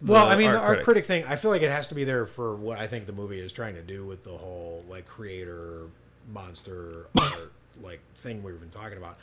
[0.02, 0.84] Well, I mean, art the art critic.
[0.86, 3.12] critic thing, I feel like it has to be there for what I think the
[3.12, 5.88] movie is trying to do with the whole like creator
[6.32, 7.52] monster art
[7.84, 9.18] like thing we've been talking about.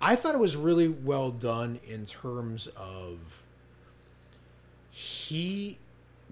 [0.00, 3.42] I thought it was really well done in terms of
[4.90, 5.78] he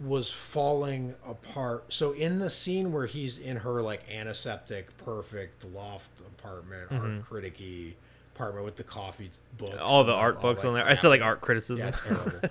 [0.03, 1.93] was falling apart.
[1.93, 7.95] So in the scene where he's in her like antiseptic, perfect loft apartment, art criticky
[8.35, 11.09] apartment with the coffee books, all the art all books that on there i said
[11.09, 12.49] like art criticism Yeah, terrible.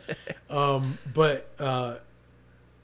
[0.50, 1.96] um, but uh,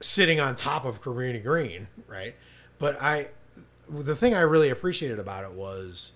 [0.02, 2.34] sitting on top of Karina Green, right?
[2.80, 3.28] But I,
[3.90, 6.12] the thing I really appreciated about it was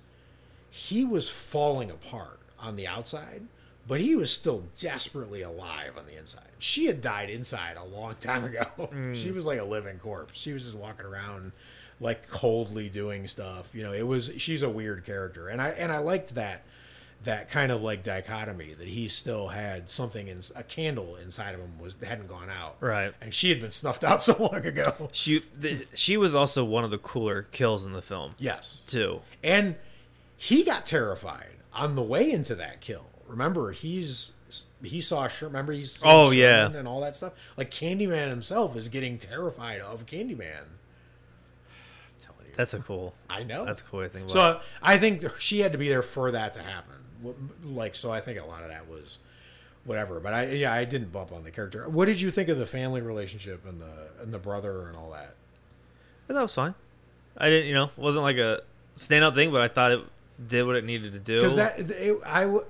[0.72, 3.44] he was falling apart on the outside,
[3.88, 6.48] but he was still desperately alive on the inside.
[6.60, 8.64] She had died inside a long time ago.
[8.92, 9.14] Hmm.
[9.14, 10.40] She was like a living corpse.
[10.40, 11.52] She was just walking around
[12.00, 13.70] like coldly doing stuff.
[13.76, 15.50] You know, it was she's a weird character.
[15.50, 16.64] And I and I liked that
[17.24, 21.60] that kind of like dichotomy that he still had something in a candle inside of
[21.62, 22.78] him was hadn't gone out.
[22.80, 25.10] right And she had been snuffed out so long ago.
[25.12, 28.82] she th- she was also one of the cooler kills in the film Yes.
[28.88, 29.76] too And
[30.42, 33.06] he got terrified on the way into that kill.
[33.28, 34.32] Remember, he's
[34.82, 36.68] he saw remember he's Oh, yeah.
[36.72, 37.34] And all that stuff.
[37.58, 40.64] Like Candyman himself is getting terrified of Candyman.
[40.64, 43.66] I'm telling you, that's a cool I know.
[43.66, 46.02] that's a cool way to think about so I think she had to be there
[46.02, 46.96] for that to happen.
[47.64, 49.20] Like so, I think a lot of that was
[49.86, 50.20] whatever.
[50.20, 51.88] But I yeah, I didn't bump on the character.
[51.88, 55.12] What did you think of the family relationship and the and the brother and all
[55.12, 55.36] that?
[56.30, 56.74] That was fine.
[57.38, 58.62] I didn't, you know, wasn't like a
[58.98, 60.00] standout thing, but I thought it
[60.48, 61.38] did what it needed to do.
[61.40, 62.66] because that it, I w-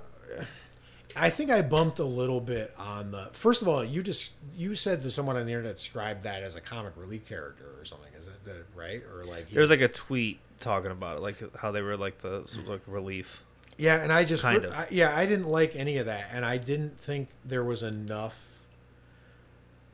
[1.14, 3.28] I think I bumped a little bit on the.
[3.32, 6.54] First of all, you just you said to someone on the internet described that as
[6.54, 8.08] a comic relief character or something.
[8.18, 11.20] Is that the, right or like he- there was like a tweet talking about it,
[11.20, 13.42] like how they were like the like relief.
[13.76, 14.72] yeah, and I just kind of.
[14.72, 18.36] I, yeah I didn't like any of that, and I didn't think there was enough.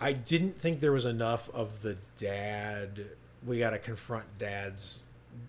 [0.01, 3.05] I didn't think there was enough of the dad.
[3.45, 5.01] We got to confront dad's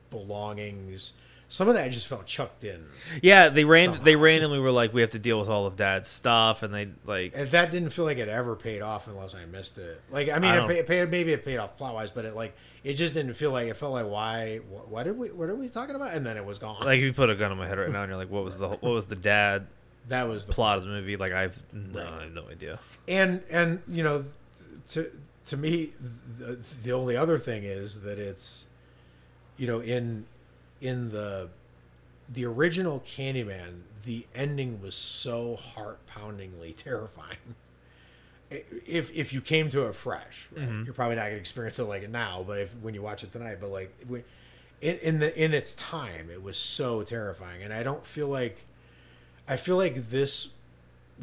[0.09, 1.13] belongings.
[1.51, 2.85] Some of that just felt chucked in.
[3.23, 3.89] Yeah, they ran.
[3.89, 4.03] Somehow.
[4.03, 6.89] They randomly were like, "We have to deal with all of Dad's stuff," and they
[7.05, 9.99] like, And that didn't feel like it ever paid off unless I missed it.
[10.11, 12.55] Like I mean, I it paid, maybe it paid off plot wise, but it like
[12.83, 15.55] it just didn't feel like it felt like why what, what did we what are
[15.55, 16.13] we talking about?
[16.13, 16.83] And then it was gone.
[16.83, 18.43] like if you put a gun on my head right now, and you're like, "What
[18.43, 19.65] was the what was the dad
[20.07, 22.13] that was the plot of the movie?" Like I've no, Right.
[22.13, 22.79] I have no idea.
[23.07, 24.23] and and you know
[24.89, 25.09] to
[25.45, 25.93] to me
[26.37, 28.67] the, the only other thing is that it's
[29.57, 30.25] you know in
[30.81, 31.49] in the
[32.31, 37.37] the original Candyman the ending was so heart poundingly terrifying
[38.49, 40.67] if if you came to it fresh right?
[40.67, 40.83] Mm-hmm.
[40.85, 43.23] you're probably not going to experience it like it now but if when you watch
[43.23, 44.23] it tonight but like when-
[44.81, 48.65] in, in the in its time it was so terrifying and I don't feel like
[49.47, 50.47] I feel like this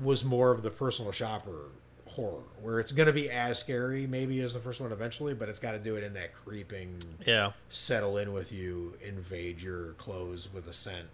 [0.01, 1.71] was more of the personal shopper
[2.17, 5.49] horror, where it's going to be as scary maybe as the first one eventually, but
[5.49, 9.93] it's got to do it in that creeping, Yeah, settle in with you, invade your
[9.93, 11.09] clothes with a scent,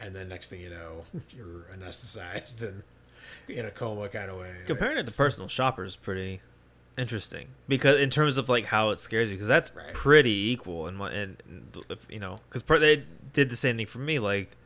[0.00, 1.04] and then next thing you know,
[1.36, 2.82] you're anesthetized and
[3.48, 4.52] in a coma kind of way.
[4.66, 6.40] comparing it to Personal Shopper is pretty
[6.98, 9.94] interesting because in terms of like how it scares you, because that's Right.
[9.94, 11.36] pretty equal and and
[11.88, 14.18] if, you know because they did the same thing for me.
[14.18, 14.56] Like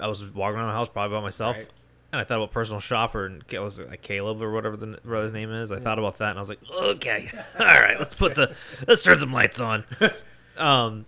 [0.00, 1.56] I was walking around the house probably by myself.
[1.56, 1.68] Right.
[2.14, 5.32] And I thought about personal shopper and was it like Caleb or whatever the brother's
[5.32, 5.72] name is.
[5.72, 8.54] I thought about that and I was like, okay, all right, let's put the
[8.86, 9.84] let's turn some lights on.
[10.56, 11.04] Um,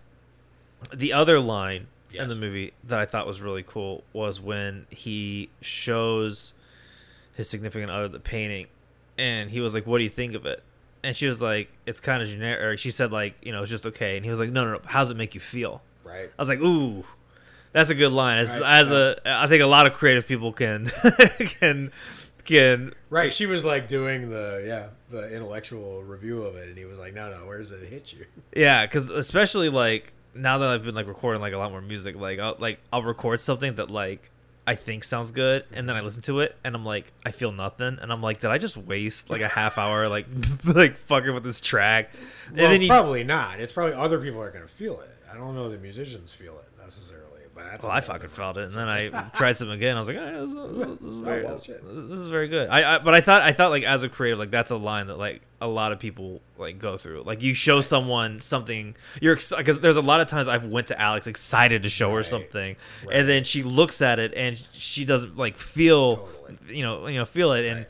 [0.92, 5.50] the other line in the movie that I thought was really cool was when he
[5.60, 6.52] shows
[7.34, 8.66] his significant other the painting,
[9.16, 10.64] and he was like, "What do you think of it?"
[11.04, 13.86] And she was like, "It's kind of generic." She said like, "You know, it's just
[13.86, 14.80] okay." And he was like, "No, no, no.
[14.84, 16.28] How does it make you feel?" right.
[16.36, 17.04] I was like, "Ooh."
[17.76, 18.38] That's a good line.
[18.38, 20.86] As, Right, as a, I think a lot of creative people can
[21.60, 21.92] can
[22.46, 26.84] fucking Right, she was like doing the yeah the intellectual review of it, and he
[26.84, 28.24] was like, "No, no, where does it hit you?"
[28.54, 32.16] Yeah, because especially like now that I've been like recording like a lot more music,
[32.16, 34.30] like I'll like I'll record something that like
[34.66, 37.52] I think sounds good, and then I listen to it, and I'm like I feel
[37.52, 40.26] nothing, and I'm like, did I just waste like a half hour like
[40.64, 42.10] like fucking with this track?
[42.48, 43.60] And Well, then you, probably not.
[43.60, 45.10] It's probably other people are going to feel it.
[45.30, 47.25] I don't know the musicians feel it necessarily,
[47.56, 49.96] but that's well, I fucking felt it, and then I tried something again.
[49.96, 52.68] I was like, oh, this, this, this is Oh, very, well, this is very good.
[52.68, 55.06] I, I but I thought I thought like as a creative, like that's a line
[55.08, 57.22] that like a lot of people like go through.
[57.24, 61.00] Like you show someone something, you're because there's a lot of times I've went to
[61.00, 62.76] Alex excited to show her something,
[63.06, 63.16] Right.
[63.16, 66.76] and then she looks at it and she doesn't like feel, Totally.
[66.76, 67.86] you know, you know, feel it and.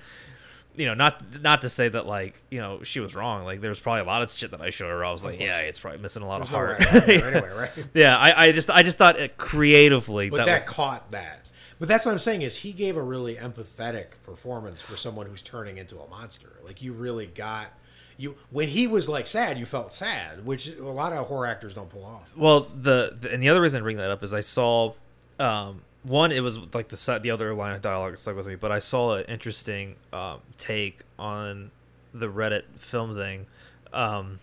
[0.76, 0.80] Right.
[0.80, 3.44] You know, not not to say that like you know she was wrong.
[3.44, 5.04] Like there's probably a lot of shit that I showed her.
[5.04, 5.46] I was like, course.
[5.48, 6.80] yeah, it's probably missing a lot There's of no heart.
[6.80, 7.86] right or anyway, right?
[7.94, 11.46] yeah, I, I just I just thought it creatively But that, was, caught that.
[11.78, 15.42] But that's what I'm saying is he gave a really empathetic performance for someone who's
[15.42, 16.58] turning into a monster.
[16.64, 17.68] Like you really got
[18.16, 21.74] you when he was like sad, you felt sad, which a lot of horror actors
[21.74, 22.30] don't pull off.
[22.36, 24.94] Well, the, the and the other reason I bring that up is I saw
[25.38, 26.32] um, one.
[26.32, 28.78] It was like the si- the other line of dialogue stuck with me, but I
[28.78, 31.70] saw an interesting um, take on
[32.14, 33.46] the Reddit film thing.
[33.92, 34.38] Um,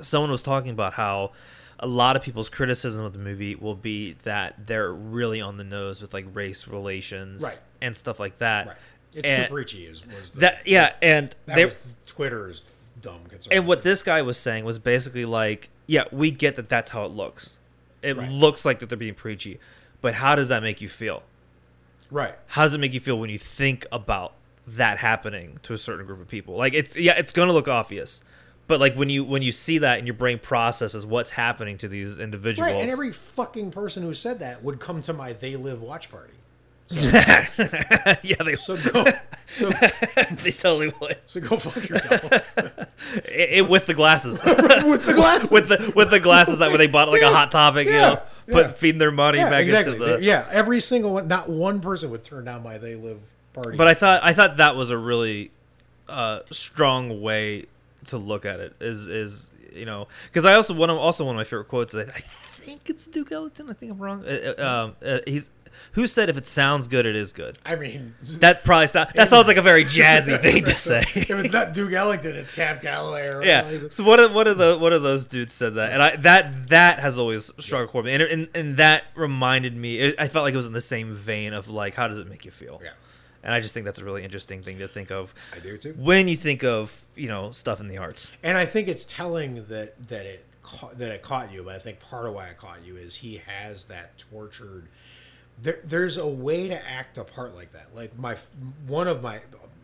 [0.00, 1.32] someone was talking about how
[1.78, 5.64] a lot of people's criticism of the movie will be that they're really on the
[5.64, 7.58] nose with like race relations Right.
[7.80, 8.66] and stuff like that.
[8.68, 8.76] Right.
[9.14, 11.76] It's And too preachy is was the, That yeah, and that they, was
[12.06, 12.62] Twitter's
[13.00, 13.52] dumb concern.
[13.52, 17.04] and what this guy was saying was basically like, yeah, we get that that's how
[17.04, 17.58] it looks.
[18.00, 18.30] It Right.
[18.30, 19.58] looks like that they're being preachy,
[20.02, 21.22] but how does that make you feel?
[22.10, 22.34] right.
[22.48, 24.34] How does it make you feel when you think about
[24.66, 26.56] that happening to a certain group of people?
[26.56, 28.22] Like it's yeah, it's gonna look obvious,
[28.68, 31.88] but like when you when you see that and your brain processes what's happening to
[31.88, 35.56] these individuals, Right, and every fucking person who said that would come to my They
[35.56, 36.34] Live watch party.
[36.90, 39.04] yeah, they So go,
[39.54, 39.70] so,
[40.42, 42.22] they totally would so go fuck yourself
[43.14, 44.42] it, it- with the glasses.
[44.44, 45.50] with the glasses.
[45.50, 48.00] with the with the glasses that when they bought like a hot topic, you yeah,
[48.00, 48.72] know, put yeah.
[48.72, 49.94] feeding their money yeah, back exactly.
[49.94, 50.22] into the.
[50.22, 51.28] yeah, every single one.
[51.28, 53.20] Not one person would turn down my They Live
[53.54, 53.76] party.
[53.78, 55.50] But I thought I thought that was a really
[56.08, 57.66] uh, strong way
[58.06, 58.74] to look at it.
[58.80, 61.94] Is is you know because I also one of also one of my favorite quotes.
[61.94, 62.22] I, I
[62.58, 63.70] think it's Duke Ellington.
[63.70, 64.24] I think I'm wrong.
[64.26, 65.48] Uh, uh, um, uh, he's
[65.92, 67.58] who said if it sounds good, it is good.
[67.64, 71.00] I mean, That probably sound, that sounds like a very jazzy thing to say.
[71.00, 73.26] if it's not Duke Ellington, it's Cab Calloway.
[73.28, 73.78] Or yeah.
[73.90, 76.68] So what are, what are the what are those dudes said that, and I that
[76.68, 79.98] that has always struck a me, and, and and that reminded me.
[79.98, 82.28] It, I felt like it was in the same vein of like, how does it
[82.28, 82.80] make you feel?
[82.82, 82.90] Yeah,
[83.42, 85.94] And I just think that's a really interesting thing to think of I do too.
[85.98, 88.30] when you think of you know stuff in the arts.
[88.42, 90.44] And I think it's telling that that it
[90.96, 91.62] that it caught you.
[91.64, 94.86] But I think part of why it caught you is he has that tortured.
[95.62, 97.94] There, there's a way to act a part like that.
[97.94, 98.36] Like my
[98.86, 99.40] one of my,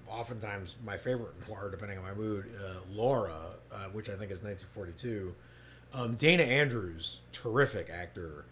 [0.08, 3.36] oftentimes my favorite noir, depending on my mood, uh, Laura,
[3.72, 5.34] uh, which I think is 1942.
[5.94, 8.44] Um, Dana Andrews, terrific actor.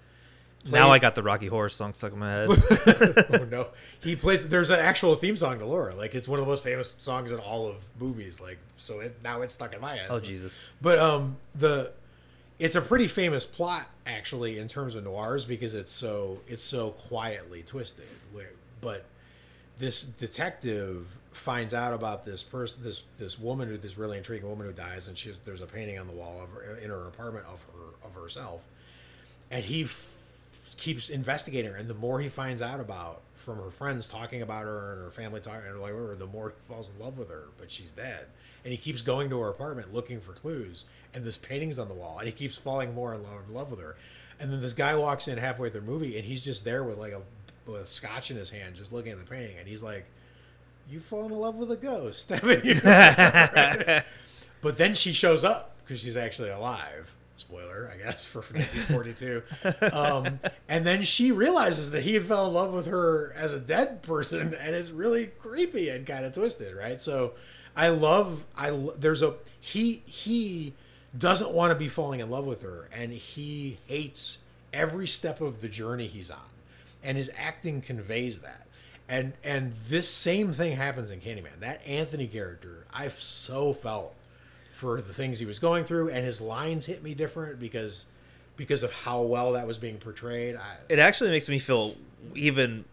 [0.68, 2.48] Now I got the Rocky Horror song stuck in my head.
[3.40, 3.68] oh no,
[4.00, 4.48] he plays.
[4.48, 5.94] There's an actual theme song to Laura.
[5.94, 8.40] Like it's one of the most famous songs in all of movies.
[8.40, 10.06] Like so, it, now it's stuck in my head.
[10.10, 10.58] oh So- Jesus!
[10.82, 11.92] but um, the
[12.58, 16.90] it's a pretty famous plot actually in terms of noirs because it's so it's so
[16.90, 18.06] quietly twisted.
[18.32, 19.04] Where, but
[19.78, 24.66] this detective finds out about this person, this this woman, who this really intriguing woman
[24.66, 27.44] who dies, and she's there's a painting on the wall of her, in her apartment
[27.46, 28.66] of her of herself,
[29.50, 29.86] and he
[30.76, 34.62] keeps investigating her, and the more he finds out about from her friends talking about
[34.64, 37.30] her and her family talking, and like whatever, the more he falls in love with
[37.30, 37.48] her.
[37.58, 38.26] But she's dead,
[38.64, 41.94] and he keeps going to her apartment looking for clues, and this painting's on the
[41.94, 43.96] wall, and he keeps falling more in love, in love with her.
[44.38, 46.98] And then this guy walks in halfway through the movie, and he's just there with
[46.98, 47.22] like a
[47.70, 50.04] with scotch in his hand, just looking at the painting, and he's like,
[50.90, 52.80] "You fallen in love with a ghost, you?"
[54.62, 57.14] But then she shows up because she's actually alive.
[57.36, 59.42] Spoiler, I guess, for 1942.
[59.92, 64.02] um, and then she realizes that he fell in love with her as a dead
[64.02, 67.00] person, and it's really creepy and kind of twisted, right?
[67.00, 67.34] So,
[67.76, 68.44] I love.
[68.56, 70.72] I there's a he he
[71.16, 74.38] doesn't want to be falling in love with her, and he hates
[74.72, 76.38] every step of the journey he's on,
[77.02, 78.66] and his acting conveys that.
[79.08, 81.60] And and this same thing happens in Candyman.
[81.60, 84.14] That Anthony character, I've so felt
[84.76, 88.04] for the things he was going through, and his lines hit me different because
[88.58, 90.54] because of how well that was being portrayed.
[90.54, 91.94] I, It actually makes me feel
[92.34, 92.84] even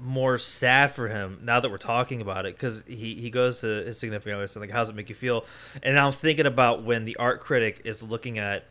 [0.00, 3.66] more sad for him now that we're talking about it because he, he goes to
[3.84, 5.44] his significant other and like, "How's it make you feel?"
[5.82, 8.64] And now I'm thinking about when the art critic is looking at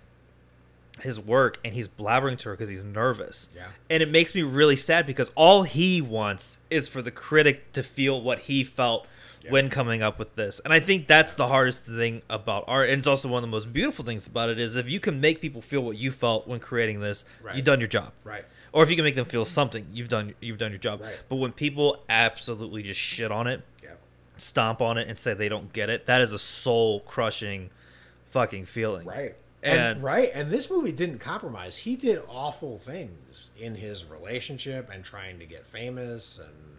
[1.00, 3.50] his work and he's blabbering to her because he's nervous.
[3.56, 3.68] Yeah.
[3.90, 7.84] And it makes me really sad because all he wants is for the critic to
[7.84, 9.06] feel what he felt
[9.44, 9.52] Yeah.
[9.52, 10.60] when coming up with this.
[10.64, 12.90] And I think that's the hardest thing about art.
[12.90, 15.20] And it's also one of the most beautiful things about it is if you can
[15.20, 17.56] make people feel what you felt when creating this, Right.
[17.56, 18.14] you've done your job.
[18.24, 18.46] Right.
[18.74, 21.02] Or if you can make them feel something, you've done you've done your job.
[21.02, 21.16] Right.
[21.28, 23.90] But when people absolutely just shit on it, Yeah.
[24.38, 27.70] stomp on it and say they don't get it, that is a soul crushing
[28.30, 29.06] fucking feeling.
[29.08, 29.36] Right.
[29.64, 31.78] And, And- right, and this movie didn't compromise.
[31.78, 36.78] He did awful things in his relationship and trying to get famous, and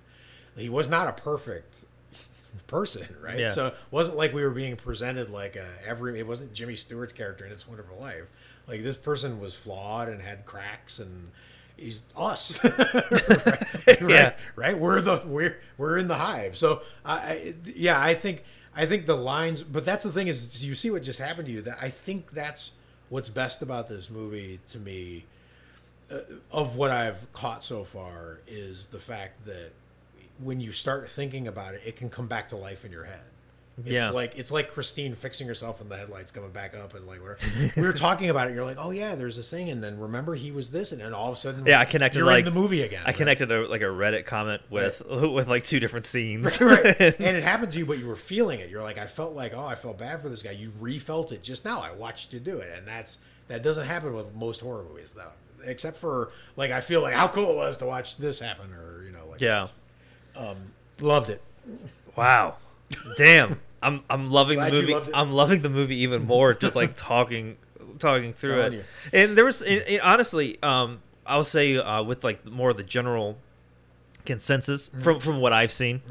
[0.57, 1.85] he was not a perfect
[2.67, 3.39] person, right?
[3.39, 3.49] Yeah.
[3.49, 6.19] So it wasn't like we were being presented like a every.
[6.19, 8.31] It wasn't Jimmy Stewart's character in It's Wonderful Life.
[8.67, 11.31] Like this person was flawed and had cracks, and
[11.77, 14.01] he's us, right?
[14.01, 14.33] Yeah.
[14.57, 14.79] right?
[14.79, 16.57] We're the we're we're in the hive.
[16.57, 18.45] So I, I yeah, I think
[18.75, 21.53] I think the lines, but that's the thing is you see what just happened to
[21.53, 21.63] you.
[21.63, 22.71] That I think that's
[23.11, 25.25] what's best about this movie to me.
[26.11, 26.19] Uh,
[26.51, 29.71] of what I've caught so far is the fact that
[30.39, 33.21] when you start thinking about it, it can come back to life in your head.
[33.79, 34.11] It's Yeah.
[34.11, 37.39] like it's like Christine fixing herself and the headlights coming back up and like we're
[37.75, 38.55] we were talking about it.
[38.55, 41.15] You're like, oh yeah, there's this thing, and then remember he was this, and then
[41.15, 43.01] all of a sudden, Yeah, I connected, You're like- in the movie again.
[43.03, 43.17] I right?
[43.17, 46.61] connected a, like a Reddit comment with with like two different scenes.
[46.61, 46.85] right.
[47.01, 48.69] And it happened to you, but you were feeling it.
[48.69, 50.51] You're like, I felt like, oh, I felt bad for this guy.
[50.51, 51.81] You refelt it just now.
[51.81, 53.17] I watched you do it, and that's
[53.49, 55.33] that doesn't happen with most horror movies, though.
[55.65, 59.03] Except for like, I feel like how cool it was to watch this happen, or
[59.05, 59.69] you know, like, yeah.
[61.01, 61.43] Loved it.
[62.17, 62.57] Wow.
[63.17, 63.61] Damn.
[63.83, 65.11] I'm I'm loving Glad the movie.
[65.15, 67.57] I'm loving the movie even more just like talking
[67.99, 68.77] talking through Telling it.
[68.77, 69.19] you.
[69.21, 72.83] And there was and, and honestly um I'll say uh with like more of the
[72.85, 73.39] general
[74.25, 75.01] consensus Mm-hmm.
[75.03, 76.03] from from what I've seen.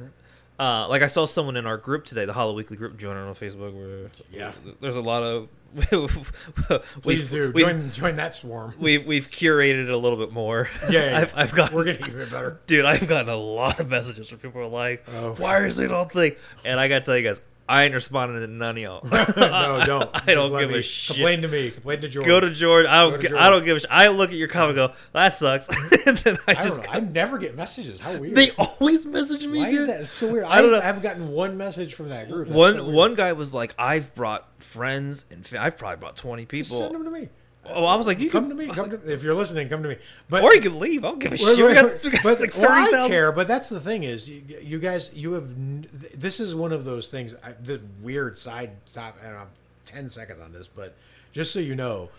[0.59, 2.95] Uh, like I saw someone in our group today, the Hollow Weekly group.
[2.97, 3.73] Join on Facebook.
[3.73, 4.51] Where Yeah.
[4.79, 5.47] there's a lot of.
[7.01, 8.73] Please do We've, join join that swarm.
[8.79, 10.69] we've we've curated it a little bit more.
[10.89, 12.59] Yeah, yeah, I've, I've got we're getting even better.
[12.67, 15.33] dude, I've gotten a lot of messages from people are like, Oh.
[15.35, 17.39] "Why is it all thing?" And I gotta tell you guys,
[17.71, 19.01] I ain't responding to none of y'all.
[19.09, 20.09] no, don't.
[20.13, 21.15] I Just don't give me- a shit.
[21.15, 21.71] Complain to me.
[21.71, 22.25] Complain to George.
[22.27, 22.85] Go to George.
[22.85, 23.21] I don't.
[23.21, 23.79] Go to I don't give a.
[23.79, 25.69] Sh- I look at your comment, and go, "That sucks,"
[26.05, 26.75] and then I I just.
[26.77, 26.91] don't know.
[26.91, 27.99] I never get messages.
[28.01, 28.35] How weird.
[28.35, 29.59] they always message me.
[29.59, 30.01] Why is that?
[30.01, 30.43] It's so weird.
[30.45, 30.79] I don't know.
[30.79, 32.47] I haven't gotten one message from that group.
[32.49, 36.17] That's One so one guy was like, "I've brought friends, and fa- I've probably brought
[36.17, 37.29] twenty Just people." send them to me.
[37.65, 38.73] Oh, I was like, "You come can to me.
[38.73, 39.97] Come like, to, if you're listening, come to me.
[40.29, 41.05] But or you can leave.
[41.05, 41.57] I don't give a shit.
[41.57, 43.11] We got, we got but like well, I 30,000.
[43.11, 43.31] care.
[43.31, 46.19] But that's the thing is, you, you guys, you have.
[46.19, 47.35] This is one of those things.
[47.43, 49.17] I, the weird side stop.
[49.23, 49.47] And I'm
[49.85, 50.95] ten seconds on this, but
[51.31, 52.09] just so you know,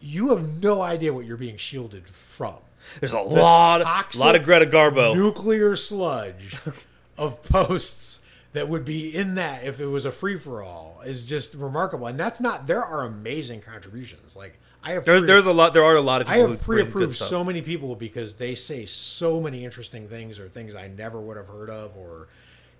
[0.00, 2.56] you have no idea what you're being shielded from.
[3.00, 5.14] There's a lot, toxic lot of Greta Garbo.
[5.14, 6.56] nuclear sludge
[7.18, 8.17] of posts
[8.52, 12.06] that would be in that if it was a free for all is just remarkable.
[12.06, 12.66] And that's not.
[12.66, 14.34] There are amazing contributions.
[14.34, 15.04] Like I have.
[15.04, 15.74] There's there's a lot.
[15.74, 19.40] There are a lot of I have pre-approved so many people because they say so
[19.40, 22.28] many interesting things or things I never would have heard of or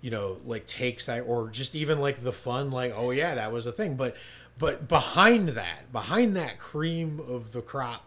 [0.01, 3.51] you know like takes I or just even like the fun like oh yeah that
[3.51, 4.15] was a thing but
[4.57, 8.05] but behind that behind that cream of the crop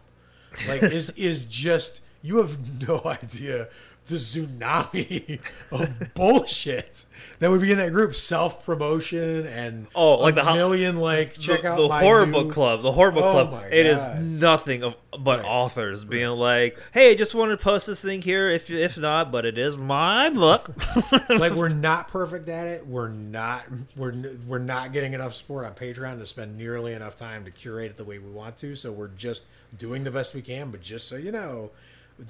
[0.67, 3.69] like is is just you have no idea
[4.07, 5.39] the tsunami
[5.71, 7.05] of bullshit
[7.39, 11.37] that would be in that group self promotion and Oh, like a the million like
[11.37, 14.05] check the, out the horror new- book club the horror book Oh club it is
[14.19, 15.47] nothing of but Right.
[15.47, 19.31] authors being like hey i just wanted to post this thing here if if not
[19.31, 20.71] but it is my book
[21.29, 22.85] like we're not perfect at it.
[22.87, 23.63] We're not
[23.95, 24.13] we're
[24.47, 27.97] we're not getting enough support on Patreon to spend nearly enough time to curate it
[27.97, 28.75] the way we want to.
[28.75, 29.43] So we're just
[29.77, 30.71] doing the best we can.
[30.71, 31.71] But just so you know,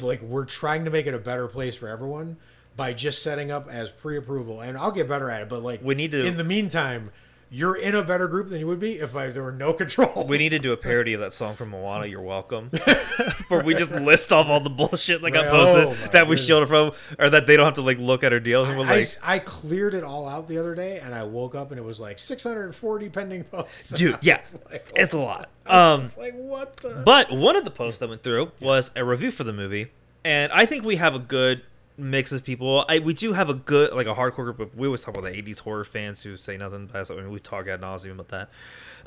[0.01, 2.37] like we're trying to make it a better place for everyone
[2.75, 4.61] by just setting up as pre-approval.
[4.61, 5.49] And I'll get better at it.
[5.49, 7.11] But like We need to- In the meantime,
[7.55, 10.27] you're in a better group than you would be if I, there were no controls.
[10.27, 12.69] we need to do a parody of that song from moana you're welcome
[13.47, 16.45] where we just list off all the bullshit that got posted Oh, that we goodness.
[16.47, 18.83] shielded from or that they don't have to like look at our deals and I,
[18.95, 21.79] like I, I cleared it all out the other day, and I woke up and
[21.79, 23.89] it was like 640 pending posts.
[23.97, 24.41] dude yeah
[24.71, 27.03] Like, it's a lot um like what the?
[27.05, 29.91] But one of the posts that went through was a review for the movie,
[30.25, 31.61] and I think we have a good
[31.97, 32.85] mix of people.
[32.89, 34.75] I, we do have a good, like a hardcore group of.
[34.75, 37.11] We always talk about the '80s horror fans who say nothing past.
[37.11, 38.49] I mean, we talk ad nauseum about that.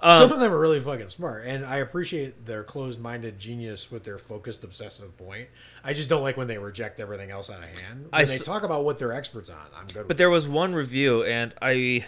[0.02, 4.04] Some Um, of them are really fucking smart, and I appreciate their closed-minded genius with
[4.04, 5.48] their focused, obsessive point.
[5.82, 8.02] I just don't like when they reject everything else out of hand.
[8.10, 10.06] When I they talk about what they're experts on, I'm good.
[10.06, 12.04] but there was one review, and I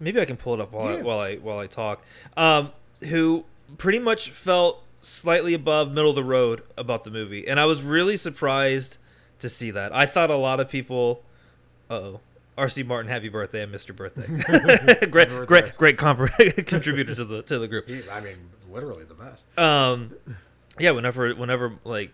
[0.00, 2.02] maybe I can pull it up while I, while I while I talk.
[2.36, 3.44] Um, who
[3.78, 7.80] pretty much felt slightly above middle of the road about the movie, and I was
[7.80, 8.98] really surprised
[9.40, 9.94] to see that.
[9.94, 11.22] I thought a lot of people.
[11.88, 12.20] Oh.
[12.58, 13.94] RC Martin, happy birthday and Mr.
[13.96, 14.26] Birthday.
[15.06, 15.46] great, birthday.
[15.46, 16.30] great, great comp-
[16.66, 17.88] contributor to the to the group.
[17.88, 18.36] He- I mean,
[18.70, 19.46] literally the best.
[19.58, 20.14] Um,
[20.78, 20.90] yeah.
[20.90, 22.10] Whenever, whenever, like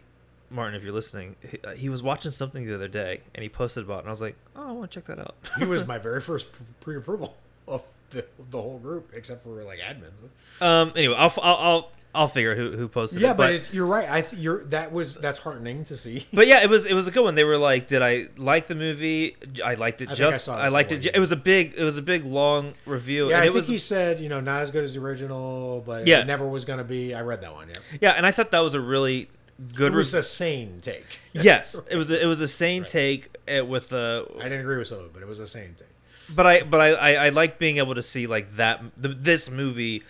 [0.51, 3.49] Martin, if you're listening, he, uh, he was watching something the other day and he
[3.49, 5.35] posted about, it, and I was like, oh, I want to check that out.
[5.59, 6.47] He was my very first
[6.81, 10.63] pre-approval of the, the whole group, except for like admins.
[10.65, 10.93] um.
[10.95, 13.31] Anyway, I'll, I'll, I'll, I'll figure who who posted Yeah, it.
[13.31, 14.09] Yeah, but, it's, you're right.
[14.11, 16.27] I th- you're that was that's heartening to see.
[16.33, 17.35] But yeah, it was it was a good one.
[17.35, 19.37] They were like, "Did I like the movie?
[19.65, 20.45] I liked it I think I just.
[20.47, 20.99] saw I, liked it.
[20.99, 21.75] ju- It was a big.
[21.77, 23.29] It was a big long review.
[23.31, 25.01] Yeah, and I it think was he said you know not as good as the
[25.01, 26.21] original, but Yeah.
[26.23, 27.15] it never was going to be.
[27.15, 27.69] I read that one.
[27.69, 29.29] Yeah, yeah, and I thought that was a really
[29.75, 29.93] good.
[29.93, 31.07] it was re- a sane take.
[31.33, 32.11] yes, it was.
[32.11, 32.91] A, it was a sane Right.
[32.91, 34.27] take uh, with the.
[34.41, 35.89] I didn't agree with some of it, but it was a sane take.
[36.35, 39.49] But I but I I, I like being able to see like that the, this
[39.51, 40.03] movie.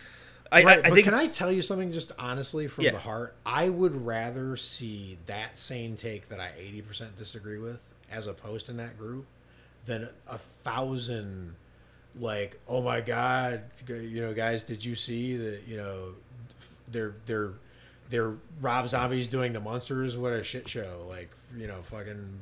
[0.53, 2.93] I, right, I, I but can I tell you something just honestly from Yeah.
[2.93, 3.35] the heart?
[3.45, 8.69] I would rather see that sane take that I 80% disagree with as a post
[8.69, 9.27] in that group
[9.87, 11.55] than a thousand
[12.19, 16.15] like, oh my god, you know, guys, did you see that, you know,
[16.89, 17.53] they're they're
[18.09, 21.05] they're Rob Zombie's doing the Munsters, what a shit show.
[21.09, 22.41] Like, you know, fucking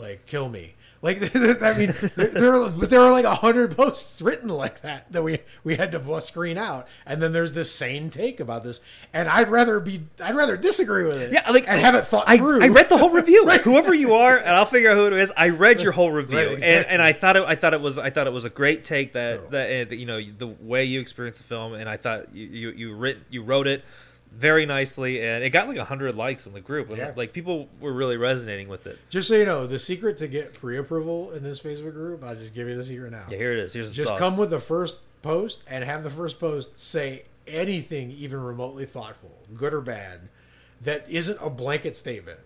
[0.00, 0.74] like kill me.
[1.02, 1.16] Like
[1.62, 5.10] I mean, there, there, are, but there are like a hundred posts written like that
[5.12, 8.80] that we we had to screen out, and then there's this sane take about this,
[9.14, 12.24] and I'd rather be I'd rather disagree with it, Yeah, like and have it thought
[12.26, 12.62] I, through.
[12.62, 13.44] I read the whole review.
[13.46, 13.62] right.
[13.62, 15.32] Whoever you are, and I'll figure out who it is.
[15.38, 16.92] I read your whole review, Right, and, exactly.
[16.92, 17.44] and I thought it.
[17.46, 17.96] I thought it was.
[17.96, 19.50] I thought it was a great take that Totally.
[19.52, 22.46] that, uh, that you know the way you experienced the film, and I thought you
[22.46, 23.84] you you, writ, you wrote it
[24.32, 27.12] very nicely, and it got like hundred likes in the group, and Yeah.
[27.16, 28.98] like people were really resonating with it.
[29.08, 32.54] Just so you know, the secret to get pre-approval in this Facebook group, I'll just
[32.54, 33.26] give you the secret now.
[33.30, 33.72] Yeah, here it is.
[33.72, 34.18] Here's the just sauce.
[34.18, 39.36] come with the first post and have the first post say anything even remotely thoughtful,
[39.54, 40.28] good or bad,
[40.80, 42.38] that isn't a blanket statement.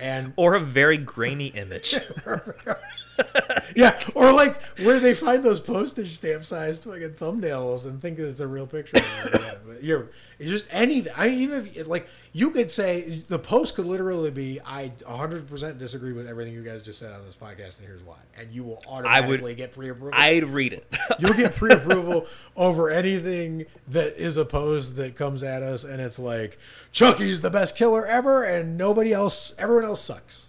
[0.00, 1.94] And or a very grainy image.
[3.76, 8.28] yeah, or like where they find those postage stamp sized fucking thumbnails and think that
[8.28, 9.00] it's a real picture.
[9.66, 11.12] but you're it's just anything.
[11.16, 15.48] I mean, even if like you could say the post could literally be, I 100
[15.48, 18.52] percent disagree with everything you guys just said on this podcast, and here's why, and
[18.52, 20.12] you will automatically get pre-approval.
[20.12, 20.86] I'd read it.
[21.18, 26.18] You'll get pre-approval over anything that is a post that comes at us, and it's
[26.18, 26.58] like
[26.92, 30.47] Chucky's the best killer ever, and nobody else, everyone else sucks.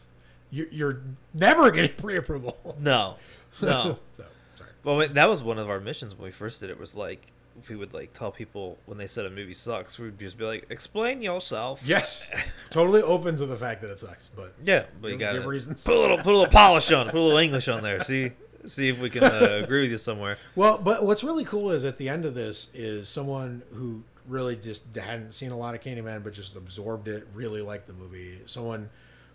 [0.51, 1.01] You, you're
[1.33, 2.57] never getting pre-approval.
[2.79, 3.15] no,
[3.61, 3.99] no.
[4.17, 4.23] so
[4.57, 4.69] sorry.
[4.83, 6.79] Well, that was one of our missions when we first did it.
[6.79, 7.31] Was like
[7.67, 10.45] we would like tell people when they said a movie sucks, we would just be
[10.45, 12.31] like, "Explain yourself." Yes,
[12.69, 15.83] totally open to the fact that it sucks, but Yeah, but you got to reasons.
[15.83, 18.03] put a little put a little polish on, it, put a little English on there.
[18.03, 18.31] See
[18.65, 20.37] see if we can uh, agree with you somewhere.
[20.55, 24.55] well, but what's really cool is at the end of this is someone who really
[24.55, 28.39] just hadn't seen a lot of Candyman, but just absorbed it, really liked the movie.
[28.45, 28.89] Someone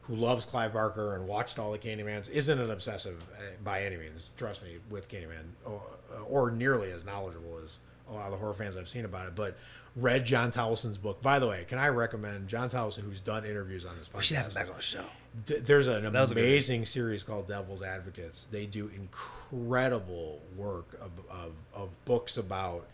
[0.07, 3.96] who loves Clive Barker and watched all the Candymans isn't an obsessive uh, by any
[3.96, 4.30] means.
[4.36, 5.82] Trust me, with Candyman, or,
[6.28, 7.78] or nearly as knowledgeable as
[8.11, 9.34] a lot of the horror fans I've seen about it.
[9.34, 9.57] But
[9.96, 11.22] read Jon Towlson's book.
[11.22, 14.16] By the way, can I recommend Jon Towlson, who's done interviews on this podcast?
[14.16, 15.05] We should have him back on the show.
[15.46, 18.46] D- there's an was a good amazing series called Devil's Advocates.
[18.50, 22.86] They do incredible work of, of, of books about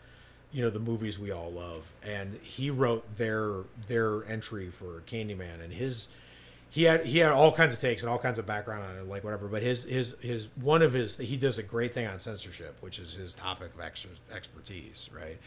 [0.51, 5.63] you know the movies we all love, and he wrote their their entry for Candyman,
[5.63, 6.07] and his
[6.71, 9.07] he had he had all kinds of takes and all kinds of background on it,
[9.07, 9.47] like whatever.
[9.47, 12.97] But his his his one of his he does a great thing on censorship, which
[12.97, 15.37] is his topic of ex- expertise, right?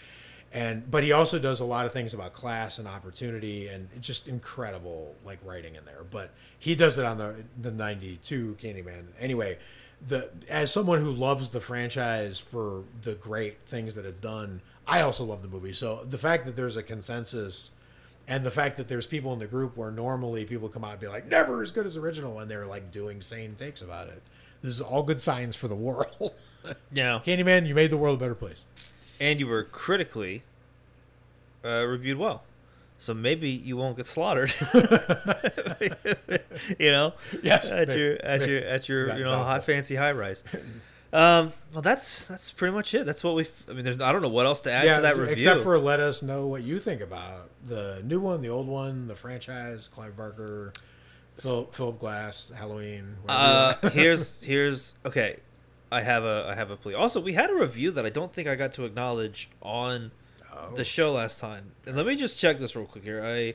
[0.54, 4.28] and but he also does a lot of things about class and opportunity and just
[4.28, 9.58] incredible like writing in there but he does it on the the 92 candyman anyway
[10.06, 15.00] the as someone who loves the franchise for the great things that it's done i
[15.00, 17.72] also love the movie so the fact that there's a consensus
[18.26, 21.00] and the fact that there's people in the group where normally people come out and
[21.00, 24.22] be like never as good as original and they're like doing sane takes about it.
[24.62, 26.32] This is all good signs for the world.
[26.90, 28.62] Yeah, candyman you made the world a better place.
[29.20, 30.42] And you were critically
[31.62, 32.42] uh, reviewed well,
[32.98, 34.54] so maybe you won't get slaughtered.
[36.78, 37.12] you know,
[37.42, 38.52] Yes, at maybe, your at maybe.
[38.52, 40.42] your at your That- you know high fancy high rise.
[41.14, 43.06] Um, well, that's that's pretty much it.
[43.06, 43.46] That's what we.
[43.68, 45.32] I mean, there's I don't know what else to add to that review.
[45.32, 49.06] Except for let us know what you think about the new one, the old one,
[49.06, 50.72] the franchise, Clive Barker,
[51.36, 53.16] Philip, Philip Glass, Halloween.
[53.28, 55.36] Uh, here's here's okay.
[55.92, 56.94] I have a I have a plea.
[56.94, 60.10] Also, we had a review that I don't think I got to acknowledge on
[60.56, 60.72] Oh.
[60.76, 61.72] the show last time.
[61.84, 63.24] And let me just check this real quick here.
[63.24, 63.54] I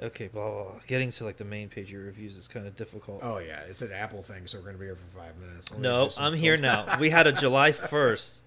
[0.00, 0.72] okay, blah, blah, blah.
[0.86, 3.20] getting to like the main page of your reviews is kind of difficult.
[3.22, 5.72] oh yeah, it's an Apple thing, so we're gonna be here for five minutes.
[5.76, 6.98] No, I'm here now.
[6.98, 8.42] We had a July first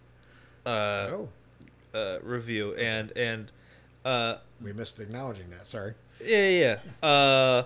[0.65, 1.29] uh, oh,
[1.93, 3.51] uh, review, and and
[4.03, 5.67] uh, we missed acknowledging that.
[5.67, 5.93] Sorry.
[6.23, 6.79] Yeah, yeah.
[7.01, 7.07] yeah.
[7.07, 7.63] Uh,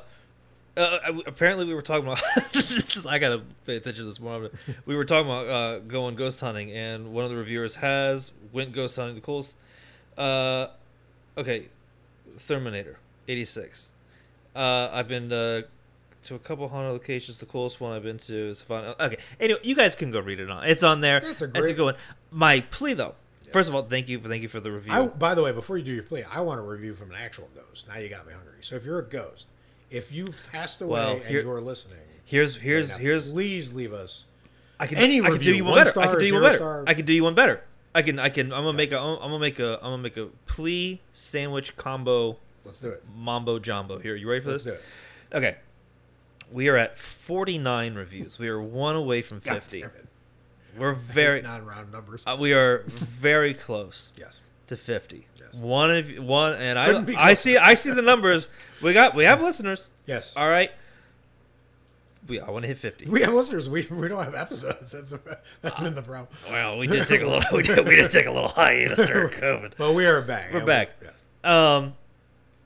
[0.78, 2.24] uh, apparently, we were talking about.
[2.54, 4.50] this is, I gotta pay attention to this more.
[4.86, 8.72] We were talking about uh, going ghost hunting, and one of the reviewers has went
[8.72, 9.16] ghost hunting.
[9.16, 9.56] The coolest.
[10.18, 10.68] Uh,
[11.38, 11.68] okay,
[12.48, 12.98] Terminator,
[13.30, 13.92] eighty six.
[14.56, 15.62] Uh, I've been uh,
[16.24, 17.40] to a couple haunted locations.
[17.40, 18.96] The coolest one I've been to is Savannah.
[19.00, 20.66] Okay, anyway, you guys can go read it on.
[20.66, 21.20] It's on there.
[21.22, 21.96] That's a It's a great- good one.
[22.32, 23.16] My plea though.
[23.54, 24.94] First of all, thank you for thank you for the review.
[24.94, 27.18] I, by the way, before you do your play, I want a review from an
[27.18, 27.88] actual ghost.
[27.88, 28.58] Now you got me hungry.
[28.62, 29.48] So if you're a ghost,
[29.90, 33.92] if you've passed away Well, and you're listening, here's here's right now, here's please leave
[33.92, 34.26] us.
[34.80, 36.00] I can any I can do review, you one one better.
[36.00, 36.58] I can do you one better.
[36.58, 36.84] star.
[36.86, 37.64] I can do you one better.
[37.96, 40.18] I can I can I'm gonna make a I'm gonna make a I'm gonna make
[40.18, 42.38] a plea sandwich combo
[42.70, 43.04] Let's do it.
[43.16, 43.98] mambo jumbo.
[43.98, 44.64] Here, you ready for this?
[44.64, 44.86] Let's this?
[45.32, 45.38] do it.
[45.38, 45.58] Okay.
[46.52, 48.38] We are at 49 reviews.
[48.38, 49.82] We are one away from God 50.
[49.82, 50.06] damn it.
[50.78, 52.24] We're very non-round numbers.
[52.28, 54.42] uh, we are very close yes.
[54.68, 55.28] to 50.
[55.40, 55.56] Yes.
[55.56, 58.48] One of one and Couldn't I I see I see the numbers.
[58.84, 59.90] We got we have listeners.
[60.06, 60.36] Yes.
[60.38, 60.70] All right.
[62.28, 63.08] We I want to hit 50.
[63.08, 63.68] We have listeners.
[63.68, 64.92] We, we don't have episodes.
[64.92, 65.14] That's
[65.62, 66.28] that's been the problem.
[66.50, 69.30] Well, we did take a little we did, we did take a little hiatus during
[69.42, 69.74] COVID.
[69.76, 70.54] But we are back.
[70.54, 70.92] We're back.
[71.02, 71.10] yeah.
[71.76, 71.94] Um,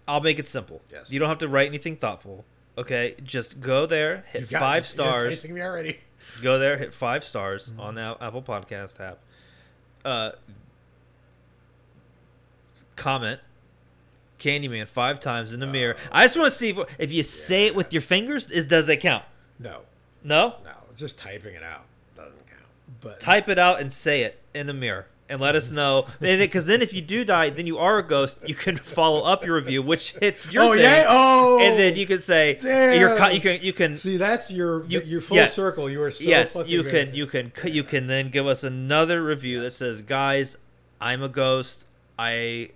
[0.08, 0.82] I'll make it simple.
[0.92, 1.12] Yes.
[1.12, 2.46] You don't have to write anything thoughtful.
[2.78, 5.44] Okay, just go there, hit got five stars.
[5.46, 6.00] Me already.
[6.42, 7.80] Go there, hit five stars Mm-hmm.
[7.80, 9.20] on the Apple Podcast app.
[10.04, 10.32] Uh,
[12.96, 13.40] comment
[14.40, 15.96] Candyman five times in the mirror.
[15.98, 16.10] Oh.
[16.12, 18.90] I just want to see if, if you say it with your fingers, is does
[18.90, 19.24] it count?
[19.60, 19.82] No,
[20.24, 20.56] No.
[20.66, 21.86] no, just typing it out
[22.16, 22.62] doesn't count.
[23.02, 25.08] But Type it out and say it in the mirror.
[25.34, 28.48] And let us know, because then if you do die, then you are a ghost.
[28.48, 31.96] You can follow up your review, which hits your oh thing, yeah, oh, and then
[31.96, 35.54] you can say co- you can you can see that's your You- your full yes.
[35.54, 35.90] circle.
[35.90, 39.24] You are so yes fucking you can you can you can then give us another
[39.24, 40.56] review that says guys
[41.02, 41.88] i'm a ghost
[42.20, 42.70] i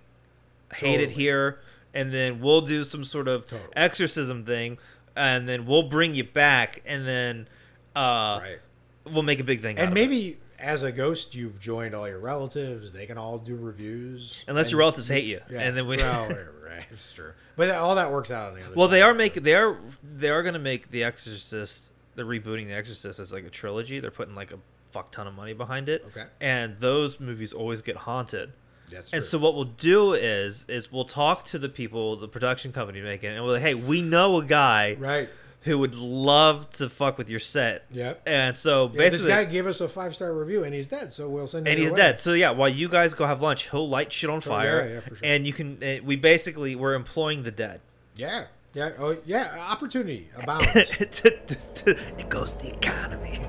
[0.74, 1.60] hate it here
[1.94, 3.70] and then we'll do some sort of Totally.
[3.76, 4.78] exorcism thing
[5.14, 7.46] and then we'll bring you back and then
[7.94, 8.58] uh right.
[9.04, 12.18] we'll make a big thing out And maybe as a ghost, you've joined all your
[12.18, 12.92] relatives.
[12.92, 14.42] They can all do reviews.
[14.46, 16.28] unless And- your relatives hate you Yeah, and then we well,
[16.64, 17.32] right, it's true.
[17.56, 18.70] But all that works out on the other.
[18.70, 18.76] Side.
[18.76, 19.76] Well side, they are so- making they are
[20.16, 24.10] they are gonna make the exorcist they're rebooting the exorcist as like a trilogy they're
[24.10, 24.58] putting like a
[24.90, 28.52] fuck ton of money behind it Okay, and those movies always get haunted
[28.90, 29.18] that's true.
[29.18, 33.02] And so what we'll do is is we'll talk to the people, the production company
[33.02, 35.28] making, it, and we'll like, hey, we know a guy right.
[35.62, 37.84] Who would love to fuck with your set.
[37.90, 38.22] Yep.
[38.26, 41.12] And so Yeah, this basically, guy gave us a five star review, and he's dead.
[41.12, 41.66] So we'll send.
[41.66, 41.96] him and he's way.
[41.96, 42.20] dead.
[42.20, 45.00] So yeah, while you guys go have lunch, he'll light shit on fire, yeah, yeah,
[45.00, 45.18] for sure.
[45.28, 45.82] and you can.
[45.82, 47.80] Uh, we basically we're employing the dead.
[48.16, 48.44] Yeah,
[48.74, 49.56] yeah, oh yeah.
[49.68, 50.66] Opportunity abounds.
[50.74, 53.40] it goes to the economy.